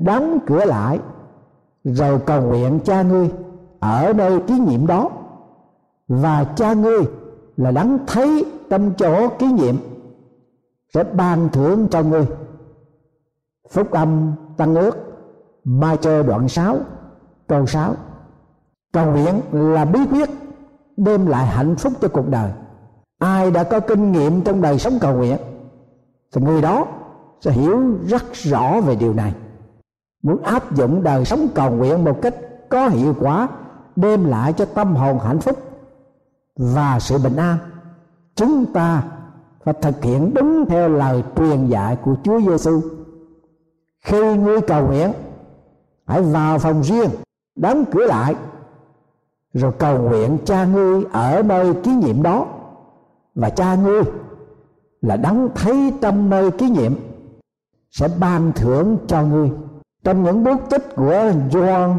đóng 0.00 0.38
cửa 0.46 0.64
lại 0.64 0.98
rồi 1.84 2.20
cầu 2.26 2.42
nguyện 2.42 2.80
cha 2.84 3.02
ngươi 3.02 3.30
ở 3.80 4.12
nơi 4.12 4.40
ký 4.46 4.58
nhiệm 4.58 4.86
đó. 4.86 5.10
Và 6.08 6.44
cha 6.44 6.72
ngươi 6.72 7.00
là 7.56 7.70
đấng 7.70 7.98
thấy 8.06 8.44
trong 8.70 8.92
chỗ 8.98 9.28
ký 9.28 9.46
nhiệm, 9.46 9.76
sẽ 10.94 11.04
ban 11.04 11.48
thưởng 11.48 11.88
cho 11.90 12.02
ngươi. 12.02 12.26
Phúc 13.70 13.90
âm 13.90 14.32
tăng 14.56 14.74
ước, 14.74 14.96
mai 15.64 15.96
chơ 15.96 16.22
đoạn 16.22 16.48
6 16.48 16.78
câu 17.46 17.66
6 17.66 17.94
cầu 18.92 19.12
nguyện 19.12 19.40
là 19.52 19.84
bí 19.84 20.00
quyết 20.12 20.30
đem 20.96 21.26
lại 21.26 21.46
hạnh 21.46 21.76
phúc 21.76 21.92
cho 22.00 22.08
cuộc 22.08 22.28
đời. 22.28 22.52
Ai 23.18 23.50
đã 23.50 23.64
có 23.64 23.80
kinh 23.80 24.12
nghiệm 24.12 24.42
trong 24.42 24.62
đời 24.62 24.78
sống 24.78 24.98
cầu 25.00 25.16
nguyện, 25.16 25.36
thì 26.32 26.42
người 26.42 26.62
đó 26.62 26.86
sẽ 27.40 27.50
hiểu 27.50 27.80
rất 28.06 28.22
rõ 28.32 28.80
về 28.80 28.96
điều 28.96 29.14
này 29.14 29.34
muốn 30.22 30.42
áp 30.42 30.74
dụng 30.74 31.02
đời 31.02 31.24
sống 31.24 31.48
cầu 31.54 31.70
nguyện 31.70 32.04
một 32.04 32.22
cách 32.22 32.34
có 32.68 32.88
hiệu 32.88 33.14
quả, 33.20 33.48
đem 33.96 34.24
lại 34.24 34.52
cho 34.52 34.64
tâm 34.64 34.96
hồn 34.96 35.18
hạnh 35.18 35.40
phúc 35.40 35.58
và 36.56 36.98
sự 37.00 37.18
bình 37.18 37.36
an, 37.36 37.58
chúng 38.34 38.66
ta 38.66 39.02
phải 39.64 39.74
thực 39.82 40.02
hiện 40.04 40.34
đúng 40.34 40.66
theo 40.68 40.88
lời 40.88 41.24
truyền 41.36 41.66
dạy 41.66 41.96
của 42.04 42.14
Chúa 42.24 42.40
Giêsu 42.40 42.80
khi 44.04 44.36
ngươi 44.36 44.60
cầu 44.60 44.86
nguyện, 44.86 45.12
hãy 46.06 46.22
vào 46.22 46.58
phòng 46.58 46.82
riêng, 46.82 47.10
đóng 47.56 47.84
cửa 47.90 48.06
lại, 48.06 48.34
rồi 49.52 49.72
cầu 49.78 49.98
nguyện 49.98 50.38
cha 50.44 50.64
ngươi 50.64 51.04
ở 51.12 51.42
nơi 51.42 51.74
ký 51.74 51.90
nhiệm 51.90 52.22
đó. 52.22 52.46
Và 53.34 53.50
cha 53.50 53.74
ngươi 53.74 54.02
là 55.00 55.16
đấng 55.16 55.48
thấy 55.54 55.92
trong 56.00 56.30
nơi 56.30 56.50
ký 56.50 56.70
nhiệm, 56.70 56.94
sẽ 57.90 58.08
ban 58.20 58.52
thưởng 58.52 58.98
cho 59.06 59.22
ngươi 59.22 59.50
trong 60.04 60.24
những 60.24 60.44
bút 60.44 60.70
tích 60.70 60.96
của 60.96 61.32
John 61.50 61.94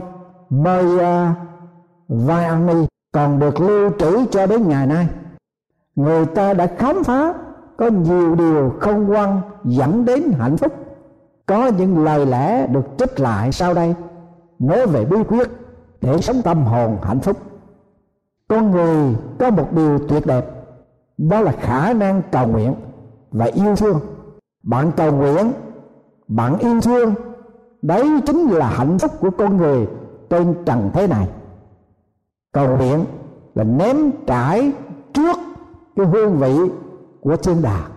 Maria 0.50 1.34
Vianney 2.10 2.88
còn 3.12 3.40
được 3.40 3.62
lưu 3.62 3.92
trữ 4.00 4.26
cho 4.32 4.46
đến 4.46 4.68
ngày 4.68 4.88
nay. 4.88 5.08
Người 5.96 6.26
ta 6.26 6.54
đã 6.54 6.68
khám 6.78 7.04
phá 7.04 7.34
có 7.78 7.88
nhiều 7.88 8.36
điều 8.36 8.74
không 8.80 9.12
quan 9.12 9.42
dẫn 9.64 10.06
đến 10.06 10.32
hạnh 10.40 10.58
phúc. 10.58 10.74
Có 11.46 11.68
những 11.68 12.04
lời 12.04 12.26
lẽ 12.26 12.68
được 12.68 12.86
trích 12.98 13.20
lại 13.20 13.52
sau 13.52 13.74
đây, 13.74 13.96
nói 14.60 14.86
về 14.88 15.06
bí 15.06 15.18
quyết 15.28 15.50
để 16.02 16.22
sống 16.22 16.42
tâm 16.44 16.64
hồn 16.64 16.98
hạnh 17.04 17.20
phúc. 17.20 17.38
Con 18.48 18.72
người 18.72 19.16
có 19.40 19.50
một 19.50 19.74
điều 19.74 20.00
tuyệt 20.08 20.26
đẹp, 20.26 20.46
đó 21.18 21.42
là 21.42 21.52
khả 21.52 21.94
năng 21.94 22.22
cầu 22.32 22.48
nguyện 22.48 22.76
và 23.32 23.46
yêu 23.46 23.76
thương. 23.76 24.00
Bạn 24.64 24.92
cầu 24.98 25.12
nguyện, 25.12 25.52
bạn 26.28 26.58
yêu 26.58 26.82
thương 26.82 27.14
đấy 27.82 28.22
chính 28.26 28.48
là 28.48 28.70
hạnh 28.70 29.00
phúc 29.00 29.12
của 29.20 29.30
con 29.38 29.58
người 29.58 29.88
trên 30.30 30.56
trần 30.66 30.90
thế 30.94 31.08
này. 31.08 31.28
Cầu 32.54 32.78
nguyện 32.78 33.06
là 33.56 33.64
ném 33.64 34.12
trải 34.28 34.72
trước 35.14 35.38
cái 35.96 36.06
hương 36.06 36.38
vị 36.38 36.56
của 37.22 37.36
thiên 37.36 37.62
đàng. 37.62 37.92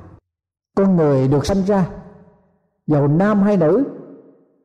Con 0.77 0.97
người 0.97 1.29
được 1.29 1.47
sanh 1.47 1.62
ra, 1.66 1.87
giàu 2.87 3.09
nam 3.09 3.42
hay 3.42 3.57
nữ, 3.57 3.85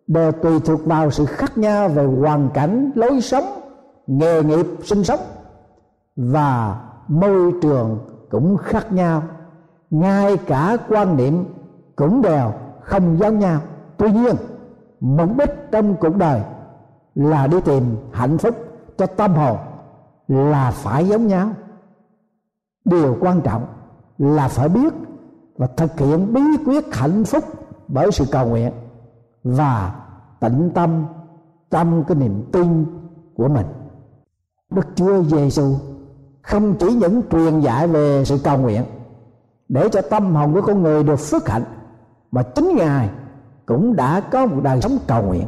đều 0.08 0.32
tùy 0.32 0.60
thuộc 0.60 0.86
vào 0.86 1.12
sự 1.12 1.25
khác 1.25 1.58
nhau 1.58 1.89
về 1.89 2.05
hoàn 2.05 2.49
cảnh, 2.53 2.91
lối 2.95 3.21
sống, 3.21 3.43
nghề 4.08 4.43
nghiệp, 4.43 4.65
sinh 4.84 5.03
sống. 5.03 5.19
Và 6.15 6.82
môi 7.08 7.53
trường 7.62 7.99
cũng 8.29 8.58
khác 8.58 8.91
nhau, 8.91 9.23
ngay 9.89 10.38
cả 10.38 10.77
quan 10.89 11.17
niệm 11.17 11.45
cũng 11.95 12.21
đều 12.21 12.51
không 12.82 13.17
giống 13.19 13.39
nhau. 13.39 13.60
Tuy 13.97 14.12
nhiên 14.12 14.36
mục 14.99 15.29
đích 15.38 15.51
trong 15.71 15.95
cuộc 15.95 16.15
đời 16.15 16.41
là 17.15 17.47
đi 17.47 17.62
tìm 17.62 17.97
hạnh 18.12 18.38
phúc 18.38 18.55
cho 18.97 19.05
tâm 19.05 19.33
hồn 19.33 19.57
là 20.27 20.71
phải 20.71 21.07
giống 21.07 21.27
nhau. 21.27 21.49
Điều 22.85 23.17
quan 23.21 23.41
trọng 23.41 23.65
là 24.17 24.47
phải 24.47 24.69
biết 24.69 24.93
và 25.57 25.67
thực 25.67 25.99
hiện 25.99 26.33
bí 26.33 26.41
quyết 26.65 26.95
hạnh 26.95 27.23
phúc 27.25 27.43
bởi 27.88 28.12
sự 28.12 28.25
cầu 28.31 28.47
nguyện 28.47 28.71
và 29.43 29.95
tĩnh 30.39 30.71
tâm 30.75 31.05
trong 31.71 32.03
cái 32.03 32.17
niềm 32.17 32.49
tin 32.51 32.85
của 33.35 33.47
mình. 33.47 33.65
Đức 34.71 34.88
Chúa 34.95 35.23
Giêsu 35.23 35.75
không 36.41 36.75
chỉ 36.79 36.93
những 36.93 37.21
truyền 37.31 37.59
dạy 37.59 37.88
về 37.88 38.25
sự 38.25 38.38
cầu 38.43 38.57
nguyện 38.57 38.83
để 39.69 39.89
cho 39.91 40.01
tâm 40.01 40.35
hồn 40.35 40.53
của 40.53 40.62
con 40.62 40.83
người 40.83 41.03
được 41.03 41.15
phước 41.15 41.49
hạnh, 41.49 41.63
mà 42.31 42.43
chính 42.43 42.75
ngài 42.75 43.09
cũng 43.69 43.95
đã 43.95 44.21
có 44.32 44.45
một 44.45 44.62
đời 44.63 44.82
sống 44.82 44.97
cầu 45.08 45.23
nguyện. 45.23 45.47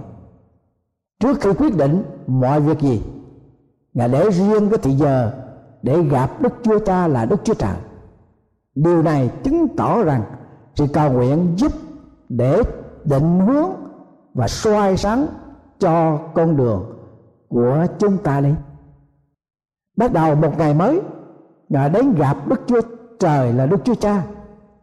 Trước 1.20 1.42
khi 1.42 1.50
quyết 1.54 1.78
định 1.78 2.04
mọi 2.28 2.62
việc 2.62 2.80
gì, 2.80 3.04
ngài 3.94 4.10
để 4.10 4.30
riêng 4.30 4.70
cái 4.70 4.80
thị 4.82 4.92
giờ 4.92 5.32
để 5.82 6.04
gặp 6.04 6.42
đức 6.42 6.54
chúa 6.64 6.80
cha 6.80 7.08
là 7.08 7.26
đức 7.26 7.42
chúa 7.44 7.54
trời. 7.54 7.76
Điều 8.76 9.04
này 9.04 9.32
chứng 9.44 9.68
tỏ 9.78 10.04
rằng 10.04 10.24
sự 10.76 10.88
cầu 10.94 11.12
nguyện 11.12 11.54
giúp 11.58 11.72
để 12.30 12.62
định 13.04 13.40
hướng 13.40 13.70
và 14.34 14.48
soi 14.48 14.98
sáng 14.98 15.28
cho 15.80 16.18
con 16.34 16.58
đường 16.58 16.86
của 17.50 17.86
chúng 18.00 18.18
ta 18.18 18.42
đi. 18.42 18.54
Bắt 19.98 20.14
đầu 20.14 20.36
một 20.36 20.58
ngày 20.58 20.74
mới, 20.74 21.02
ngài 21.70 21.90
đến 21.90 22.16
gặp 22.16 22.48
đức 22.48 22.62
chúa 22.68 22.82
trời 23.20 23.54
là 23.54 23.66
đức 23.66 23.78
chúa 23.84 23.96
cha, 23.96 24.24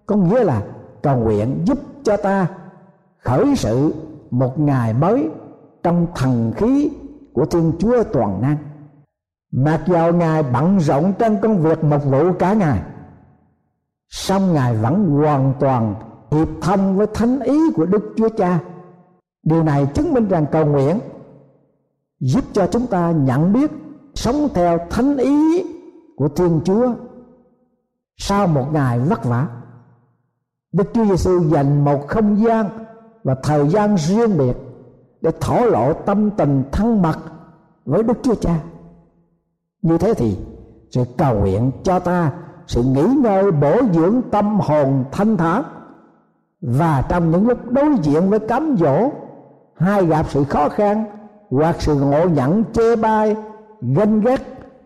có 0.07 0.16
nghĩa 0.16 0.44
là 0.44 0.62
cầu 1.03 1.16
nguyện 1.16 1.62
giúp 1.64 1.79
cho 2.05 2.16
ta 2.16 2.48
khởi 3.18 3.57
sự 3.57 3.94
một 4.31 4.61
ngày 4.61 4.92
mới 4.92 5.28
trong 5.83 6.07
thần 6.14 6.52
khí 6.57 6.90
của 7.33 7.46
thiên 7.46 7.72
chúa 7.78 8.04
toàn 8.12 8.42
năng. 8.42 8.57
Mặc 9.52 9.81
dầu 9.87 10.12
ngài 10.12 10.42
bận 10.42 10.78
rộn 10.81 11.12
trên 11.18 11.38
công 11.42 11.59
việc 11.59 11.85
một 11.85 12.04
vụ 12.04 12.33
cả 12.33 12.52
ngày. 12.54 12.83
Song 14.09 14.52
ngài 14.52 14.76
vẫn 14.76 15.11
hoàn 15.11 15.54
toàn 15.61 15.94
hiệp 16.31 16.48
thông 16.61 16.96
với 16.96 17.07
thánh 17.14 17.40
ý 17.40 17.72
của 17.74 17.87
đức 17.87 18.14
chúa 18.16 18.28
cha. 18.28 18.59
Điều 19.42 19.62
này 19.62 19.87
chứng 19.94 20.14
minh 20.14 20.28
rằng 20.28 20.46
cầu 20.52 20.66
nguyện 20.66 20.98
giúp 22.20 22.44
cho 22.52 22.66
chúng 22.66 22.87
ta 22.87 23.11
nhận 23.11 23.52
biết 23.52 23.70
sống 24.14 24.48
theo 24.54 24.78
thánh 24.90 25.16
ý 25.16 25.64
của 26.16 26.28
thiên 26.28 26.61
chúa 26.64 26.94
sau 28.16 28.46
một 28.46 28.72
ngày 28.72 28.98
vất 28.98 29.24
vả. 29.24 29.48
Đức 30.72 30.85
chúa 30.94 31.04
giêsu 31.04 31.48
dành 31.48 31.85
một 31.85 32.09
không 32.09 32.38
gian 32.44 32.68
và 33.29 33.35
thời 33.43 33.69
gian 33.69 33.95
riêng 33.97 34.38
biệt 34.38 34.57
để 35.21 35.31
thổ 35.41 35.67
lộ 35.67 35.93
tâm 35.93 36.31
tình 36.31 36.62
thân 36.73 37.03
mật 37.03 37.19
với 37.85 38.03
đức 38.03 38.19
chúa 38.23 38.35
cha. 38.35 38.61
Như 39.83 39.99
thế 39.99 40.14
thì 40.14 40.38
sự 40.91 41.05
cầu 41.19 41.41
nguyện 41.41 41.71
cho 41.83 41.99
ta, 41.99 42.33
sự 42.67 42.83
nghỉ 42.83 43.03
ngơi 43.23 43.53
bổ 43.53 43.77
dưỡng 43.93 44.23
tâm 44.31 44.61
hồn 44.61 45.05
thanh 45.12 45.37
thản 45.37 45.62
và 46.61 47.05
trong 47.09 47.31
những 47.31 47.49
lúc 47.49 47.59
đối 47.71 47.97
diện 48.03 48.31
với 48.31 48.38
cám 48.38 48.77
dỗ, 48.79 49.11
hay 49.75 50.07
gặp 50.07 50.27
sự 50.29 50.45
khó 50.45 50.69
khăn 50.69 51.05
hoặc 51.51 51.77
sự 51.79 51.95
ngộ 51.95 52.29
nhận 52.29 52.64
chê 52.73 52.97
bai, 52.97 53.37
ganh 53.81 54.21
ghét 54.21 54.41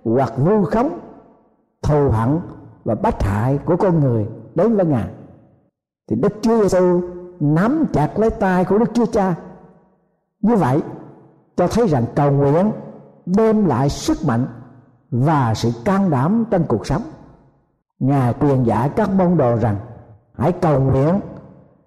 hoặc 0.04 0.32
vu 0.36 0.64
khống, 0.64 0.98
thù 1.82 2.10
hận 2.10 2.40
và 2.84 2.94
bách 2.94 3.22
hại 3.22 3.58
của 3.64 3.76
con 3.76 4.00
người 4.00 4.26
đến 4.54 4.76
với 4.76 4.86
ngài. 4.86 5.08
Thì 6.08 6.16
đức 6.16 6.32
chúa 6.42 6.62
giêsu 6.62 7.00
nắm 7.42 7.86
chặt 7.92 8.18
lấy 8.18 8.30
tay 8.30 8.64
của 8.64 8.78
đức 8.78 8.90
chúa 8.94 9.06
cha. 9.06 9.34
Như 10.40 10.56
vậy, 10.56 10.82
cho 11.56 11.68
thấy 11.68 11.88
rằng 11.88 12.04
cầu 12.14 12.32
nguyện 12.32 12.72
đem 13.26 13.66
lại 13.66 13.88
sức 13.88 14.18
mạnh 14.26 14.46
và 15.10 15.54
sự 15.54 15.70
can 15.84 16.10
đảm 16.10 16.44
trong 16.50 16.64
cuộc 16.68 16.86
sống. 16.86 17.02
Ngài 17.98 18.34
truyền 18.40 18.62
dạy 18.64 18.90
các 18.96 19.10
môn 19.10 19.36
đồ 19.36 19.56
rằng, 19.56 19.76
hãy 20.32 20.52
cầu 20.52 20.80
nguyện, 20.80 21.20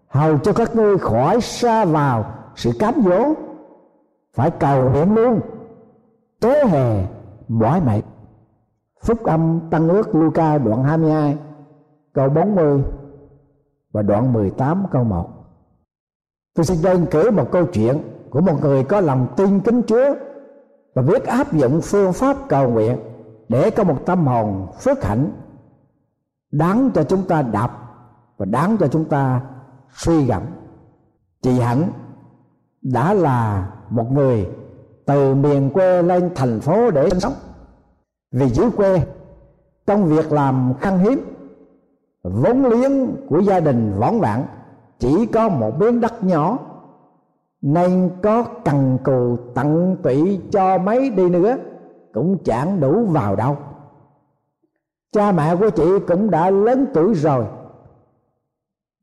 hầu 0.07 0.37
cho 0.37 0.53
các 0.53 0.75
ngươi 0.75 0.97
khỏi 0.97 1.41
xa 1.41 1.85
vào 1.85 2.25
sự 2.55 2.71
cám 2.79 2.93
dỗ. 3.05 3.33
Phải 4.33 4.51
cầu 4.51 4.89
nguyện 4.89 5.15
luôn 5.15 5.39
tế 6.41 6.65
hề, 6.65 7.05
mỏi 7.47 7.81
mệt. 7.81 8.01
Phúc 9.03 9.23
âm 9.23 9.59
tăng 9.69 9.89
ước 9.89 10.15
Luca 10.15 10.57
đoạn 10.57 10.83
22 10.83 11.37
câu 12.13 12.29
40 12.29 12.83
và 13.91 14.01
đoạn 14.01 14.33
18 14.33 14.85
câu 14.91 15.03
1 15.03 15.34
tôi 16.55 16.65
xin 16.65 16.77
đơn 16.83 17.05
kể 17.11 17.31
một 17.31 17.51
câu 17.51 17.65
chuyện 17.65 18.01
của 18.29 18.41
một 18.41 18.61
người 18.61 18.83
có 18.83 19.01
lòng 19.01 19.27
tin 19.37 19.59
kính 19.59 19.81
Chúa 19.87 20.15
và 20.95 21.01
biết 21.01 21.25
áp 21.25 21.53
dụng 21.53 21.81
phương 21.81 22.13
pháp 22.13 22.37
cầu 22.49 22.69
nguyện 22.69 22.97
để 23.49 23.69
có 23.69 23.83
một 23.83 24.05
tâm 24.05 24.27
hồn 24.27 24.67
phước 24.81 25.03
hạnh. 25.03 25.31
Đáng 26.51 26.91
cho 26.93 27.03
chúng 27.03 27.23
ta 27.23 27.41
đạp 27.41 27.71
và 28.37 28.45
đáng 28.45 28.77
cho 28.79 28.87
chúng 28.87 29.05
ta 29.05 29.41
suy 29.93 30.25
gẫm. 30.25 30.41
Chị 31.41 31.59
hạnh 31.59 31.91
đã 32.81 33.13
là 33.13 33.71
một 33.89 34.11
người 34.11 34.47
từ 35.05 35.35
miền 35.35 35.69
quê 35.69 36.01
lên 36.01 36.29
thành 36.35 36.59
phố 36.59 36.91
để 36.91 37.09
sinh 37.09 37.19
sống. 37.19 37.33
Vì 38.31 38.49
dưới 38.49 38.71
quê, 38.71 39.01
công 39.85 40.05
việc 40.05 40.31
làm 40.31 40.73
khăn 40.81 40.99
hiếm, 40.99 41.19
vốn 42.23 42.65
liếng 42.65 43.15
của 43.29 43.39
gia 43.39 43.59
đình 43.59 43.93
võng 43.99 44.19
vạn 44.19 44.45
chỉ 44.99 45.25
có 45.25 45.49
một 45.49 45.79
miếng 45.79 46.01
đất 46.01 46.23
nhỏ. 46.23 46.57
Nên 47.61 48.09
có 48.23 48.43
cần 48.43 48.97
cù 49.03 49.37
tận 49.53 49.97
tụy 50.03 50.41
cho 50.51 50.77
mấy 50.77 51.09
đi 51.09 51.29
nữa, 51.29 51.57
cũng 52.13 52.37
chẳng 52.43 52.79
đủ 52.79 53.05
vào 53.05 53.35
đâu. 53.35 53.57
Cha 55.11 55.31
mẹ 55.31 55.55
của 55.55 55.69
chị 55.69 55.99
cũng 56.07 56.31
đã 56.31 56.49
lớn 56.49 56.85
tuổi 56.93 57.13
rồi, 57.13 57.45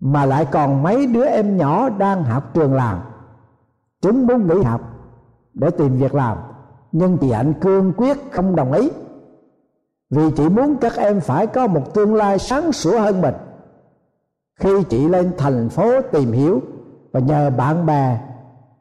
mà 0.00 0.26
lại 0.26 0.46
còn 0.52 0.82
mấy 0.82 1.06
đứa 1.06 1.24
em 1.24 1.56
nhỏ 1.56 1.88
đang 1.88 2.24
học 2.24 2.54
trường 2.54 2.74
làm. 2.74 3.00
Chúng 4.00 4.26
muốn 4.26 4.46
nghỉ 4.46 4.62
học 4.62 4.80
để 5.54 5.70
tìm 5.70 5.96
việc 5.96 6.14
làm, 6.14 6.38
nhưng 6.92 7.18
chị 7.18 7.32
hạnh 7.32 7.54
cương 7.60 7.92
quyết 7.96 8.18
không 8.32 8.56
đồng 8.56 8.72
ý. 8.72 8.90
Vì 10.10 10.30
chị 10.30 10.48
muốn 10.48 10.76
các 10.76 10.96
em 10.96 11.20
phải 11.20 11.46
có 11.46 11.66
một 11.66 11.94
tương 11.94 12.14
lai 12.14 12.38
sáng 12.38 12.72
sủa 12.72 13.00
hơn 13.00 13.20
mình 13.20 13.34
khi 14.62 14.82
chị 14.88 15.08
lên 15.08 15.32
thành 15.38 15.68
phố 15.68 16.00
tìm 16.12 16.32
hiểu 16.32 16.60
và 17.12 17.20
nhờ 17.20 17.50
bạn 17.50 17.86
bè 17.86 18.20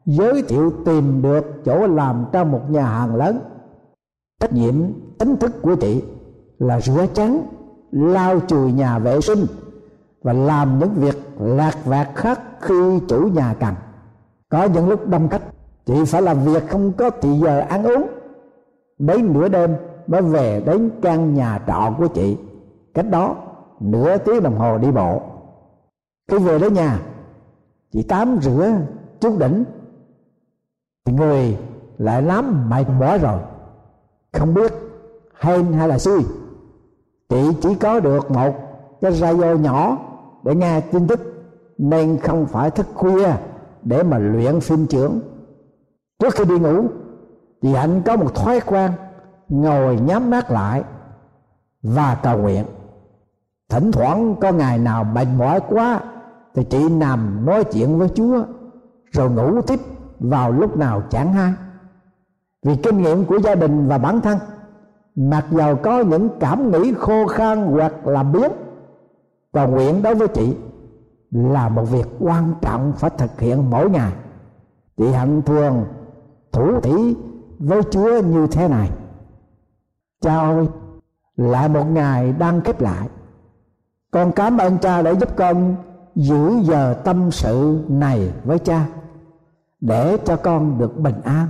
giới 0.06 0.42
thiệu 0.42 0.72
tìm 0.84 1.22
được 1.22 1.64
chỗ 1.64 1.86
làm 1.86 2.24
trong 2.32 2.52
một 2.52 2.70
nhà 2.70 2.84
hàng 2.86 3.16
lớn, 3.16 3.38
trách 4.40 4.52
nhiệm 4.52 4.74
chính 5.18 5.36
thức 5.36 5.62
của 5.62 5.74
chị 5.74 6.02
là 6.58 6.80
rửa 6.80 7.06
chén, 7.14 7.36
lau 7.90 8.40
chùi 8.46 8.72
nhà 8.72 8.98
vệ 8.98 9.20
sinh 9.20 9.46
và 10.22 10.32
làm 10.32 10.78
những 10.78 10.90
việc 10.94 11.16
lạc 11.40 11.84
vặt 11.84 12.08
khác 12.14 12.40
khi 12.60 13.00
chủ 13.08 13.28
nhà 13.34 13.54
cần. 13.60 13.74
Có 14.48 14.64
những 14.64 14.88
lúc 14.88 15.08
đông 15.08 15.28
khách, 15.28 15.42
chị 15.86 16.04
phải 16.06 16.22
làm 16.22 16.44
việc 16.44 16.68
không 16.68 16.92
có 16.92 17.10
thì 17.20 17.28
giờ 17.38 17.60
ăn 17.60 17.84
uống. 17.84 18.06
Đến 18.98 19.32
nửa 19.32 19.48
đêm 19.48 19.74
mới 20.06 20.22
về 20.22 20.62
đến 20.66 20.90
căn 21.02 21.34
nhà 21.34 21.60
trọ 21.66 21.94
của 21.98 22.06
chị. 22.06 22.36
Cách 22.94 23.10
đó 23.10 23.36
nửa 23.80 24.16
tiếng 24.18 24.42
đồng 24.42 24.58
hồ 24.58 24.78
đi 24.78 24.90
bộ 24.90 25.22
khi 26.28 26.38
về 26.38 26.58
đến 26.58 26.74
nhà 26.74 27.00
chị 27.92 28.02
tắm 28.02 28.38
rửa 28.42 28.70
chút 29.20 29.38
đỉnh, 29.38 29.64
thì 31.04 31.12
người 31.12 31.58
lại 31.98 32.22
lắm 32.22 32.70
mệt 32.70 32.84
mỏi 33.00 33.18
rồi. 33.18 33.40
Không 34.32 34.54
biết 34.54 34.72
hên 35.40 35.72
hay 35.72 35.88
là 35.88 35.98
xui, 35.98 36.22
chị 37.28 37.48
chỉ 37.62 37.74
có 37.74 38.00
được 38.00 38.30
một 38.30 38.54
cái 39.00 39.12
radio 39.12 39.54
nhỏ 39.54 39.98
để 40.42 40.54
nghe 40.54 40.80
tin 40.80 41.06
tức, 41.06 41.20
nên 41.78 42.18
không 42.18 42.46
phải 42.46 42.70
thức 42.70 42.86
khuya 42.94 43.32
để 43.82 44.02
mà 44.02 44.18
luyện 44.18 44.60
phim 44.60 44.86
trưởng. 44.86 45.20
Trước 46.18 46.34
khi 46.34 46.44
đi 46.44 46.58
ngủ 46.58 46.84
chị 47.62 47.74
hạnh 47.74 48.02
có 48.06 48.16
một 48.16 48.34
thói 48.34 48.60
quen 48.60 48.92
ngồi 49.48 49.96
nhắm 49.96 50.30
mắt 50.30 50.50
lại 50.50 50.82
và 51.82 52.18
cầu 52.22 52.38
nguyện. 52.38 52.64
Thỉnh 53.68 53.92
thoảng 53.92 54.34
có 54.40 54.52
ngày 54.52 54.78
nào 54.78 55.04
mệt 55.04 55.26
mỏi 55.38 55.60
quá 55.68 56.00
thì 56.54 56.64
chị 56.64 56.88
nằm 56.88 57.46
nói 57.46 57.64
chuyện 57.64 57.98
với 57.98 58.08
chúa, 58.08 58.44
rồi 59.12 59.30
ngủ 59.30 59.62
tiếp 59.62 59.80
vào 60.18 60.52
lúc 60.52 60.76
nào 60.76 61.02
chẳng 61.10 61.32
hay. 61.32 61.52
Vì 62.62 62.76
kinh 62.76 63.02
nghiệm 63.02 63.24
của 63.24 63.38
gia 63.38 63.54
đình 63.54 63.88
và 63.88 63.98
bản 63.98 64.20
thân, 64.20 64.38
mặc 65.14 65.46
dầu 65.50 65.76
có 65.76 66.00
những 66.00 66.28
cảm 66.40 66.70
nghĩ 66.70 66.94
khô 66.98 67.26
khan 67.26 67.58
hoặc 67.58 68.06
là 68.06 68.22
biến 68.22 68.50
cầu 69.52 69.68
nguyện 69.68 70.02
đối 70.02 70.14
với 70.14 70.28
chị 70.28 70.56
là 71.30 71.68
một 71.68 71.84
việc 71.84 72.06
quan 72.20 72.54
trọng 72.60 72.92
phải 72.96 73.10
thực 73.10 73.40
hiện 73.40 73.70
mỗi 73.70 73.90
ngày. 73.90 74.12
Chị 74.96 75.12
hạnh 75.12 75.42
thường 75.42 75.84
thủ 76.52 76.80
thủy 76.80 77.16
với 77.58 77.82
chúa 77.90 78.22
như 78.22 78.46
thế 78.46 78.68
này. 78.68 78.90
Cha 80.20 80.38
ơi, 80.38 80.66
lại 81.36 81.68
một 81.68 81.84
ngày 81.84 82.32
đang 82.32 82.60
khép 82.60 82.80
lại. 82.80 83.08
Con 84.10 84.32
cảm 84.32 84.58
ơn 84.58 84.78
cha 84.78 85.02
đã 85.02 85.10
giúp 85.10 85.28
con 85.36 85.76
giữ 86.14 86.60
giờ 86.62 86.94
tâm 87.04 87.30
sự 87.30 87.84
này 87.88 88.32
với 88.44 88.58
cha, 88.58 88.86
để 89.80 90.18
cho 90.24 90.36
con 90.36 90.78
được 90.78 90.98
bình 90.98 91.20
an. 91.24 91.46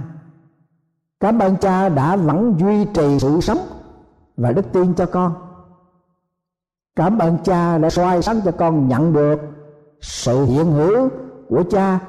Cảm 1.21 1.39
ơn 1.39 1.57
cha 1.57 1.89
đã 1.89 2.17
vẫn 2.17 2.55
duy 2.59 2.85
trì 2.85 3.19
sự 3.19 3.41
sống 3.41 3.59
và 4.37 4.53
đức 4.53 4.73
tin 4.73 4.95
cho 4.95 5.07
con. 5.07 5.35
Cảm 6.97 7.19
ơn 7.19 7.39
cha 7.45 7.79
đã 7.79 7.91
soi 7.91 8.23
sáng 8.23 8.41
cho 8.45 8.51
con 8.51 8.89
nhận 8.89 9.13
được 9.13 9.41
sự 10.01 10.45
hiện 10.45 10.73
hữu 10.73 11.09
của 11.49 11.63
cha 11.71 12.01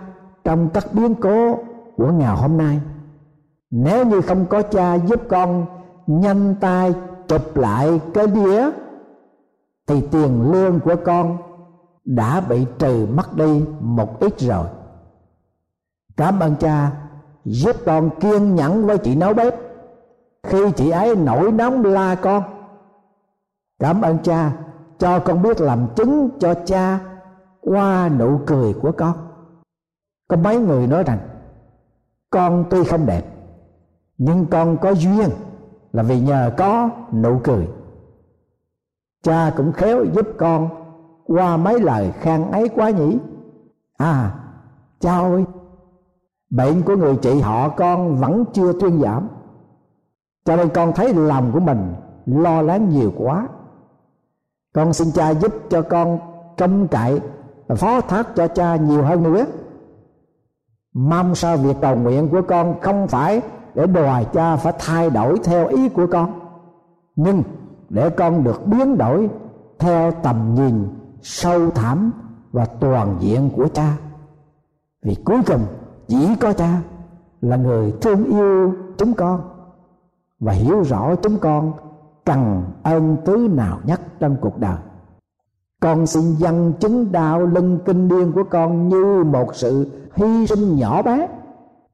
trong 0.44 0.70
các 0.70 0.94
biến 0.94 1.16
cố 1.16 1.58
của 1.98 2.12
ngày 2.12 2.36
hôm 2.36 2.58
nay. 2.58 2.82
Nếu 3.72 4.06
như 4.06 4.22
không 4.22 4.46
có 4.46 4.62
cha 4.62 4.96
giúp 4.96 5.22
con 5.30 5.66
nhanh 6.08 6.56
tay 6.62 6.94
chụp 7.28 7.58
lại 7.58 8.02
cái 8.14 8.28
đĩa, 8.28 8.70
thì 9.88 10.02
tiền 10.12 10.52
lương 10.52 10.80
của 10.80 10.96
con 11.06 11.38
đã 12.06 12.42
bị 12.42 12.66
trừ 12.80 13.08
mất 13.14 13.36
đi 13.36 13.66
một 13.80 14.20
ít 14.20 14.40
rồi. 14.40 14.68
Cảm 16.18 16.40
ơn 16.40 16.56
cha, 16.56 16.92
giúp 17.46 17.76
con 17.86 18.10
kiên 18.20 18.56
nhẫn 18.56 18.86
với 18.86 18.98
chị 18.98 19.16
nấu 19.16 19.34
bếp. 19.34 19.56
Khi 20.44 20.72
chị 20.72 20.90
ấy 20.90 21.16
nổi 21.16 21.52
nóng 21.52 21.86
la 21.86 22.16
con, 22.16 22.44
cảm 23.80 24.02
ơn 24.02 24.18
cha 24.24 24.52
cho 24.98 25.20
con 25.20 25.42
biết 25.42 25.62
làm 25.62 25.88
chứng 25.96 26.30
cho 26.40 26.54
cha 26.66 27.00
qua 27.62 28.10
nụ 28.10 28.40
cười 28.46 28.74
của 28.74 28.92
con. 28.92 29.14
Có 30.28 30.38
mấy 30.38 30.60
người 30.60 30.88
nói 30.88 31.04
rằng, 31.04 31.20
con 32.30 32.66
tuy 32.70 32.84
không 32.84 33.06
đẹp, 33.06 33.24
nhưng 34.18 34.46
con 34.46 34.78
có 34.78 34.92
duyên 34.92 35.30
là 35.92 36.04
vì 36.04 36.20
nhờ 36.20 36.52
có 36.58 36.90
nụ 37.14 37.40
cười. 37.44 37.68
Cha 39.24 39.54
cũng 39.58 39.72
khéo 39.74 40.06
giúp 40.06 40.28
con 40.38 40.83
qua 41.28 41.58
mấy 41.58 41.80
lời 41.80 42.12
khen 42.20 42.52
ấy 42.52 42.70
quá 42.70 42.90
nhỉ? 42.90 43.18
À 43.98 44.32
cha 45.00 45.18
ơi, 45.18 45.46
bệnh 46.50 46.82
của 46.82 46.96
người 46.96 47.16
chị 47.16 47.40
họ 47.40 47.70
con 47.70 48.16
vẫn 48.16 48.44
chưa 48.54 48.74
thuyên 48.74 49.02
giảm. 49.02 49.28
Cho 50.46 50.56
nên 50.56 50.70
con 50.70 50.94
thấy 50.94 51.14
lòng 51.14 51.52
của 51.54 51.60
mình 51.60 51.94
lo 52.26 52.62
lắng 52.62 52.90
nhiều 52.90 53.14
quá. 53.18 53.48
Con 54.74 54.94
xin 54.94 55.12
cha 55.12 55.30
giúp 55.30 55.54
cho 55.70 55.82
con 55.82 56.20
trông 56.58 56.88
cậy 56.88 57.22
và 57.68 57.76
phó 57.76 58.02
thác 58.02 58.36
cho 58.36 58.48
cha 58.48 58.76
nhiều 58.76 59.04
hơn 59.04 59.24
nữa. 59.24 59.46
Mong 60.94 61.36
sao 61.36 61.58
việc 61.58 61.76
cầu 61.82 61.96
nguyện 61.96 62.30
của 62.30 62.42
con 62.48 62.82
không 62.82 63.08
phải 63.08 63.42
để 63.76 63.88
đòi 63.88 64.26
cha 64.34 64.56
phải 64.56 64.74
thay 64.80 65.10
đổi 65.10 65.40
theo 65.44 65.68
ý 65.68 65.90
của 65.90 66.08
con, 66.12 66.40
nhưng 67.16 67.44
để 67.90 68.10
con 68.10 68.44
được 68.44 68.68
biến 68.68 68.98
đổi 68.98 69.30
theo 69.80 70.12
tầm 70.12 70.56
nhìn 70.56 70.88
sâu 71.24 71.70
thẳm 71.70 72.12
và 72.52 72.66
toàn 72.66 73.18
diện 73.20 73.50
của 73.56 73.68
cha. 73.68 73.98
Vì 75.04 75.16
cuối 75.26 75.42
cùng 75.48 75.66
chỉ 76.08 76.36
có 76.36 76.54
cha 76.54 76.82
là 77.42 77.56
người 77.56 77.94
thương 78.02 78.26
yêu 78.26 78.74
chúng 78.98 79.14
con 79.14 79.42
và 80.40 80.54
hiểu 80.54 80.82
rõ 80.82 81.16
chúng 81.16 81.38
con 81.38 81.74
cần 82.26 82.64
ơn 82.84 83.18
tứ 83.26 83.48
nào 83.52 83.80
nhất 83.84 84.02
trong 84.20 84.38
cuộc 84.42 84.60
đời. 84.60 84.78
Con 85.80 86.08
xin 86.08 86.36
dâng 86.36 86.74
chứng 86.80 87.12
đạo 87.12 87.46
lưng 87.46 87.80
kinh 87.86 88.08
điên 88.08 88.32
của 88.32 88.44
con 88.50 88.90
như 88.90 89.24
một 89.24 89.56
sự 89.56 89.92
hy 90.16 90.48
sinh 90.48 90.76
nhỏ 90.76 91.02
bé 91.02 91.28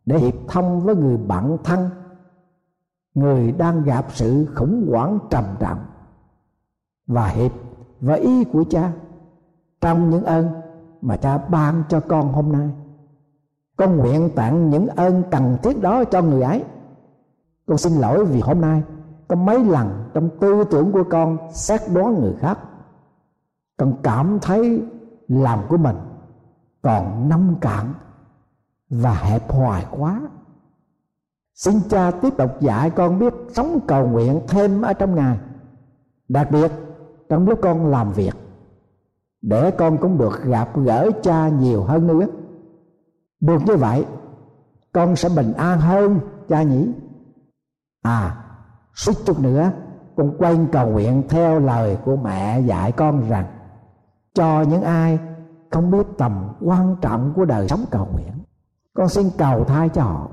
để 0.05 0.17
hiệp 0.17 0.33
thông 0.47 0.81
với 0.81 0.95
người 0.95 1.17
bạn 1.17 1.57
thân, 1.63 1.89
người 3.13 3.51
đang 3.51 3.83
gặp 3.83 4.05
sự 4.09 4.45
khủng 4.55 4.87
hoảng 4.91 5.19
trầm 5.29 5.43
trọng 5.59 5.79
và 7.07 7.27
hiệp 7.27 7.51
với 8.01 8.19
ý 8.19 8.43
của 8.43 8.63
cha 8.69 8.91
trong 9.81 10.09
những 10.09 10.25
ơn 10.25 10.47
mà 11.01 11.17
cha 11.17 11.37
ban 11.37 11.83
cho 11.89 11.99
con 11.99 12.33
hôm 12.33 12.51
nay. 12.51 12.69
Con 13.77 13.97
nguyện 13.97 14.29
tặng 14.35 14.69
những 14.69 14.87
ơn 14.87 15.23
cần 15.31 15.57
thiết 15.63 15.81
đó 15.81 16.03
cho 16.03 16.21
người 16.21 16.41
ấy. 16.41 16.63
Con 17.65 17.77
xin 17.77 17.93
lỗi 17.93 18.25
vì 18.25 18.41
hôm 18.41 18.61
nay 18.61 18.83
có 19.27 19.35
mấy 19.35 19.63
lần 19.63 20.09
trong 20.13 20.29
tư 20.39 20.63
tưởng 20.71 20.91
của 20.91 21.03
con 21.09 21.37
xét 21.51 21.81
đoán 21.93 22.21
người 22.21 22.33
khác. 22.39 22.59
Con 23.77 23.93
cảm 24.03 24.39
thấy 24.41 24.83
làm 25.27 25.59
của 25.69 25.77
mình 25.77 25.95
còn 26.81 27.29
nông 27.29 27.55
cạn 27.61 27.93
và 28.89 29.13
hẹp 29.13 29.51
hoài 29.51 29.85
quá. 29.91 30.21
Xin 31.55 31.75
cha 31.89 32.11
tiếp 32.11 32.33
tục 32.37 32.51
dạy 32.61 32.89
con 32.89 33.19
biết 33.19 33.33
sống 33.53 33.79
cầu 33.87 34.07
nguyện 34.07 34.41
thêm 34.47 34.81
ở 34.81 34.93
trong 34.93 35.15
ngài, 35.15 35.39
đặc 36.27 36.51
biệt 36.51 36.71
trong 37.29 37.47
lúc 37.47 37.59
con 37.61 37.87
làm 37.87 38.11
việc 38.11 38.33
để 39.41 39.71
con 39.71 39.97
cũng 39.97 40.17
được 40.17 40.43
gặp 40.43 40.77
gỡ 40.77 41.11
cha 41.23 41.49
nhiều 41.49 41.83
hơn 41.83 42.07
nữa. 42.07 42.25
Được 43.41 43.61
như 43.65 43.75
vậy, 43.75 44.05
con 44.91 45.15
sẽ 45.15 45.29
bình 45.35 45.53
an 45.53 45.79
hơn, 45.79 46.19
cha 46.47 46.63
nhỉ? 46.63 46.91
À 48.01 48.45
suýt 48.95 49.13
chút 49.25 49.39
nữa, 49.39 49.71
con 50.15 50.37
quay 50.37 50.59
cầu 50.71 50.87
nguyện 50.87 51.23
theo 51.29 51.59
lời 51.59 51.97
của 52.05 52.15
mẹ 52.15 52.59
dạy 52.59 52.91
con 52.91 53.29
rằng, 53.29 53.45
cho 54.33 54.61
những 54.61 54.81
ai 54.81 55.19
không 55.71 55.91
biết 55.91 56.07
tầm 56.17 56.49
quan 56.61 56.95
trọng 57.01 57.33
của 57.35 57.45
đời 57.45 57.67
sống 57.67 57.85
cầu 57.91 58.07
nguyện, 58.13 58.33
con 58.93 59.09
xin 59.09 59.25
cầu 59.37 59.63
thai 59.63 59.89
cho 59.89 60.03
họ. 60.03 60.29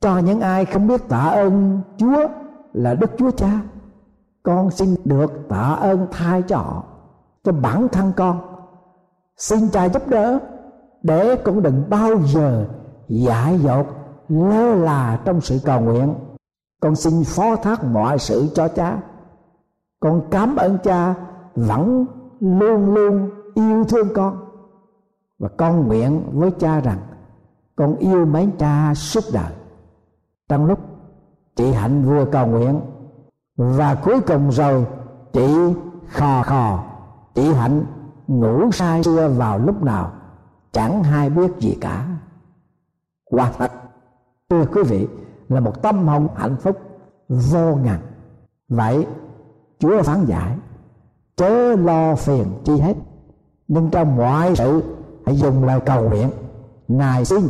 Cho 0.00 0.18
những 0.18 0.40
ai 0.40 0.64
không 0.64 0.86
biết 0.86 1.08
tạ 1.08 1.20
ơn 1.20 1.80
chúa 1.96 2.28
là 2.72 2.94
đức 2.94 3.10
chúa 3.18 3.30
cha, 3.30 3.60
con 4.42 4.70
xin 4.70 4.94
được 5.04 5.48
tạ 5.48 5.76
ơn 5.80 6.06
thai 6.12 6.42
cho 6.42 6.56
họ 6.56 6.84
cho 7.44 7.52
bản 7.52 7.88
thân 7.92 8.12
con. 8.16 8.40
Xin 9.36 9.68
cha 9.68 9.88
giúp 9.88 10.08
đỡ, 10.08 10.38
để 11.02 11.36
con 11.36 11.62
đừng 11.62 11.84
bao 11.90 12.10
giờ 12.26 12.66
dại 13.08 13.58
dột, 13.58 13.86
lơ 14.28 14.74
là 14.74 15.20
trong 15.24 15.40
sự 15.40 15.58
cầu 15.64 15.80
nguyện. 15.80 16.14
Con 16.80 16.96
xin 16.96 17.24
phó 17.24 17.56
thác 17.56 17.84
mọi 17.84 18.18
sự 18.18 18.48
cho 18.54 18.68
cha. 18.68 19.00
Con 20.00 20.22
cảm 20.30 20.56
ơn 20.56 20.78
cha 20.84 21.14
vẫn 21.54 22.06
luôn 22.40 22.94
luôn 22.94 23.30
yêu 23.54 23.84
thương 23.84 24.08
con. 24.14 24.38
Và 25.38 25.48
con 25.56 25.86
nguyện 25.86 26.22
với 26.32 26.50
cha 26.50 26.80
rằng, 26.80 26.98
con 27.76 27.96
yêu 27.96 28.26
mến 28.26 28.50
cha 28.58 28.94
suốt 28.94 29.24
đời. 29.32 29.52
Trong 30.48 30.66
lúc 30.66 30.78
chị 31.56 31.72
hạnh 31.72 32.02
vừa 32.02 32.24
cầu 32.24 32.46
nguyện, 32.46 32.80
và 33.56 33.94
cuối 33.94 34.20
cùng 34.20 34.50
rồi 34.50 34.86
chị 35.32 35.56
khò 36.08 36.42
khò 36.42 36.84
chị 37.34 37.52
hạnh 37.52 37.84
ngủ 38.26 38.70
sai 38.72 39.02
xưa 39.02 39.28
vào 39.28 39.58
lúc 39.58 39.82
nào, 39.82 40.12
chẳng 40.72 41.04
hay 41.04 41.30
biết 41.30 41.52
gì 41.58 41.78
cả. 41.80 42.06
Quả 43.24 43.52
thật 43.58 43.72
thưa 44.50 44.64
quý 44.74 44.82
vị, 44.82 45.08
là 45.48 45.60
một 45.60 45.82
tâm 45.82 46.08
hồn 46.08 46.28
hạnh 46.36 46.56
phúc 46.56 46.76
vô 47.28 47.74
ngần. 47.74 47.98
Vậy, 48.68 49.06
chúa 49.78 50.02
phán 50.02 50.24
giải, 50.24 50.58
chớ 51.36 51.76
lo 51.76 52.14
phiền 52.14 52.46
chi 52.64 52.80
hết, 52.80 52.96
nhưng 53.68 53.90
trong 53.90 54.16
mọi 54.16 54.56
sự 54.56 54.82
hãy 55.26 55.36
dùng 55.36 55.64
lời 55.64 55.80
cầu 55.80 56.08
nguyện 56.08 56.30
ngài 56.88 57.24
xin 57.24 57.48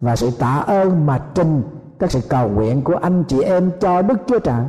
và 0.00 0.16
sự 0.16 0.30
tạ 0.30 0.64
ơn 0.66 1.06
mà 1.06 1.18
trình 1.34 1.62
các 1.98 2.10
sự 2.10 2.20
cầu 2.28 2.48
nguyện 2.48 2.82
của 2.84 2.96
anh 3.02 3.24
chị 3.28 3.42
em 3.42 3.70
cho 3.80 4.02
đức 4.02 4.18
chúa 4.26 4.38
trời. 4.38 4.64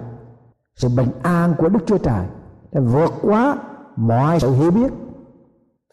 Sự 0.75 0.89
bình 0.97 1.09
an 1.21 1.53
của 1.57 1.69
đức 1.69 1.79
chúa 1.85 1.97
trời 1.97 2.25
vượt 2.71 3.11
quá 3.21 3.57
mọi 3.99 4.39
sự 4.39 4.53
hiểu 4.53 4.71
biết 4.71 4.93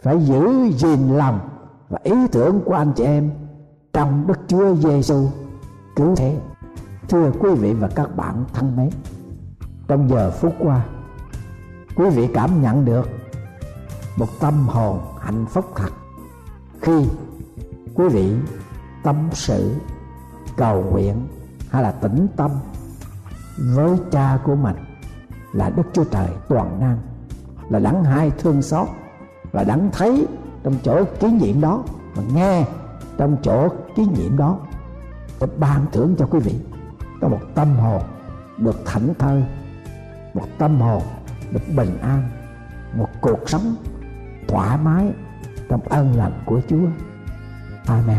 phải 0.03 0.27
giữ 0.27 0.71
gìn 0.71 1.17
lòng 1.17 1.41
và 1.89 1.99
ý 2.03 2.13
tưởng 2.33 2.61
của 2.65 2.75
anh 2.75 2.93
chị 2.97 3.05
em 3.05 3.31
trong 3.93 4.27
đức 4.27 4.39
chúa 4.49 4.75
giêsu 4.75 5.29
cứu 5.97 6.17
thế. 6.17 6.41
Thưa 7.09 7.33
quý 7.41 7.51
vị 7.55 7.73
và 7.73 7.89
các 7.89 8.17
bạn 8.17 8.45
thân 8.55 8.77
mến, 8.77 8.91
trong 9.89 10.09
giờ 10.09 10.31
phút 10.31 10.55
qua, 10.59 10.87
quý 11.97 12.11
vị 12.11 12.29
cảm 12.35 12.63
nhận 12.63 12.85
được 12.85 13.09
một 14.17 14.29
tâm 14.41 14.69
hồn 14.69 15.01
hạnh 15.21 15.47
phúc 15.47 15.65
thật 15.77 15.91
khi 16.81 17.09
quý 17.95 18.09
vị 18.09 18.35
tâm 19.03 19.29
sự, 19.33 19.75
cầu 20.57 20.83
nguyện 20.83 21.29
hay 21.71 21.83
là 21.83 21.93
tĩnh 21.93 22.27
tâm 22.37 22.51
với 23.75 23.99
cha 24.11 24.39
của 24.45 24.57
mình 24.57 24.77
là 25.53 25.71
đức 25.71 25.83
chúa 25.93 26.05
trời 26.05 26.29
toàn 26.49 26.81
năng 26.81 26.99
là 27.71 27.79
đắng 27.79 28.05
hai 28.05 28.31
thương 28.39 28.63
xót, 28.63 28.89
là 29.53 29.65
đắng 29.65 29.91
thấy 29.93 30.27
trong 30.65 30.75
chỗ 30.83 31.05
kiến 31.21 31.39
nhiệm 31.39 31.61
đó 31.61 31.85
và 32.15 32.23
nghe 32.35 32.65
trong 33.19 33.37
chỗ 33.43 33.69
kiến 33.97 34.15
nhiệm 34.15 34.37
đó 34.37 34.59
để 35.41 35.47
ban 35.59 35.87
thưởng 35.93 36.15
cho 36.19 36.27
quý 36.27 36.39
vị 36.39 36.55
có 37.21 37.29
một 37.29 37.41
tâm 37.55 37.77
hồn 37.77 38.03
được 38.59 38.77
thảnh 38.87 39.15
thơi, 39.19 39.45
một 40.35 40.47
tâm 40.59 40.81
hồn 40.81 41.03
được 41.53 41.63
bình 41.77 41.99
an, 42.03 42.31
một 42.95 43.09
cuộc 43.21 43.49
sống 43.49 43.75
thoải 44.49 44.79
mái 44.79 45.13
trong 45.69 45.81
ân 45.89 46.13
lành 46.17 46.43
của 46.47 46.61
Chúa. 46.69 46.87
Amen. 47.87 48.19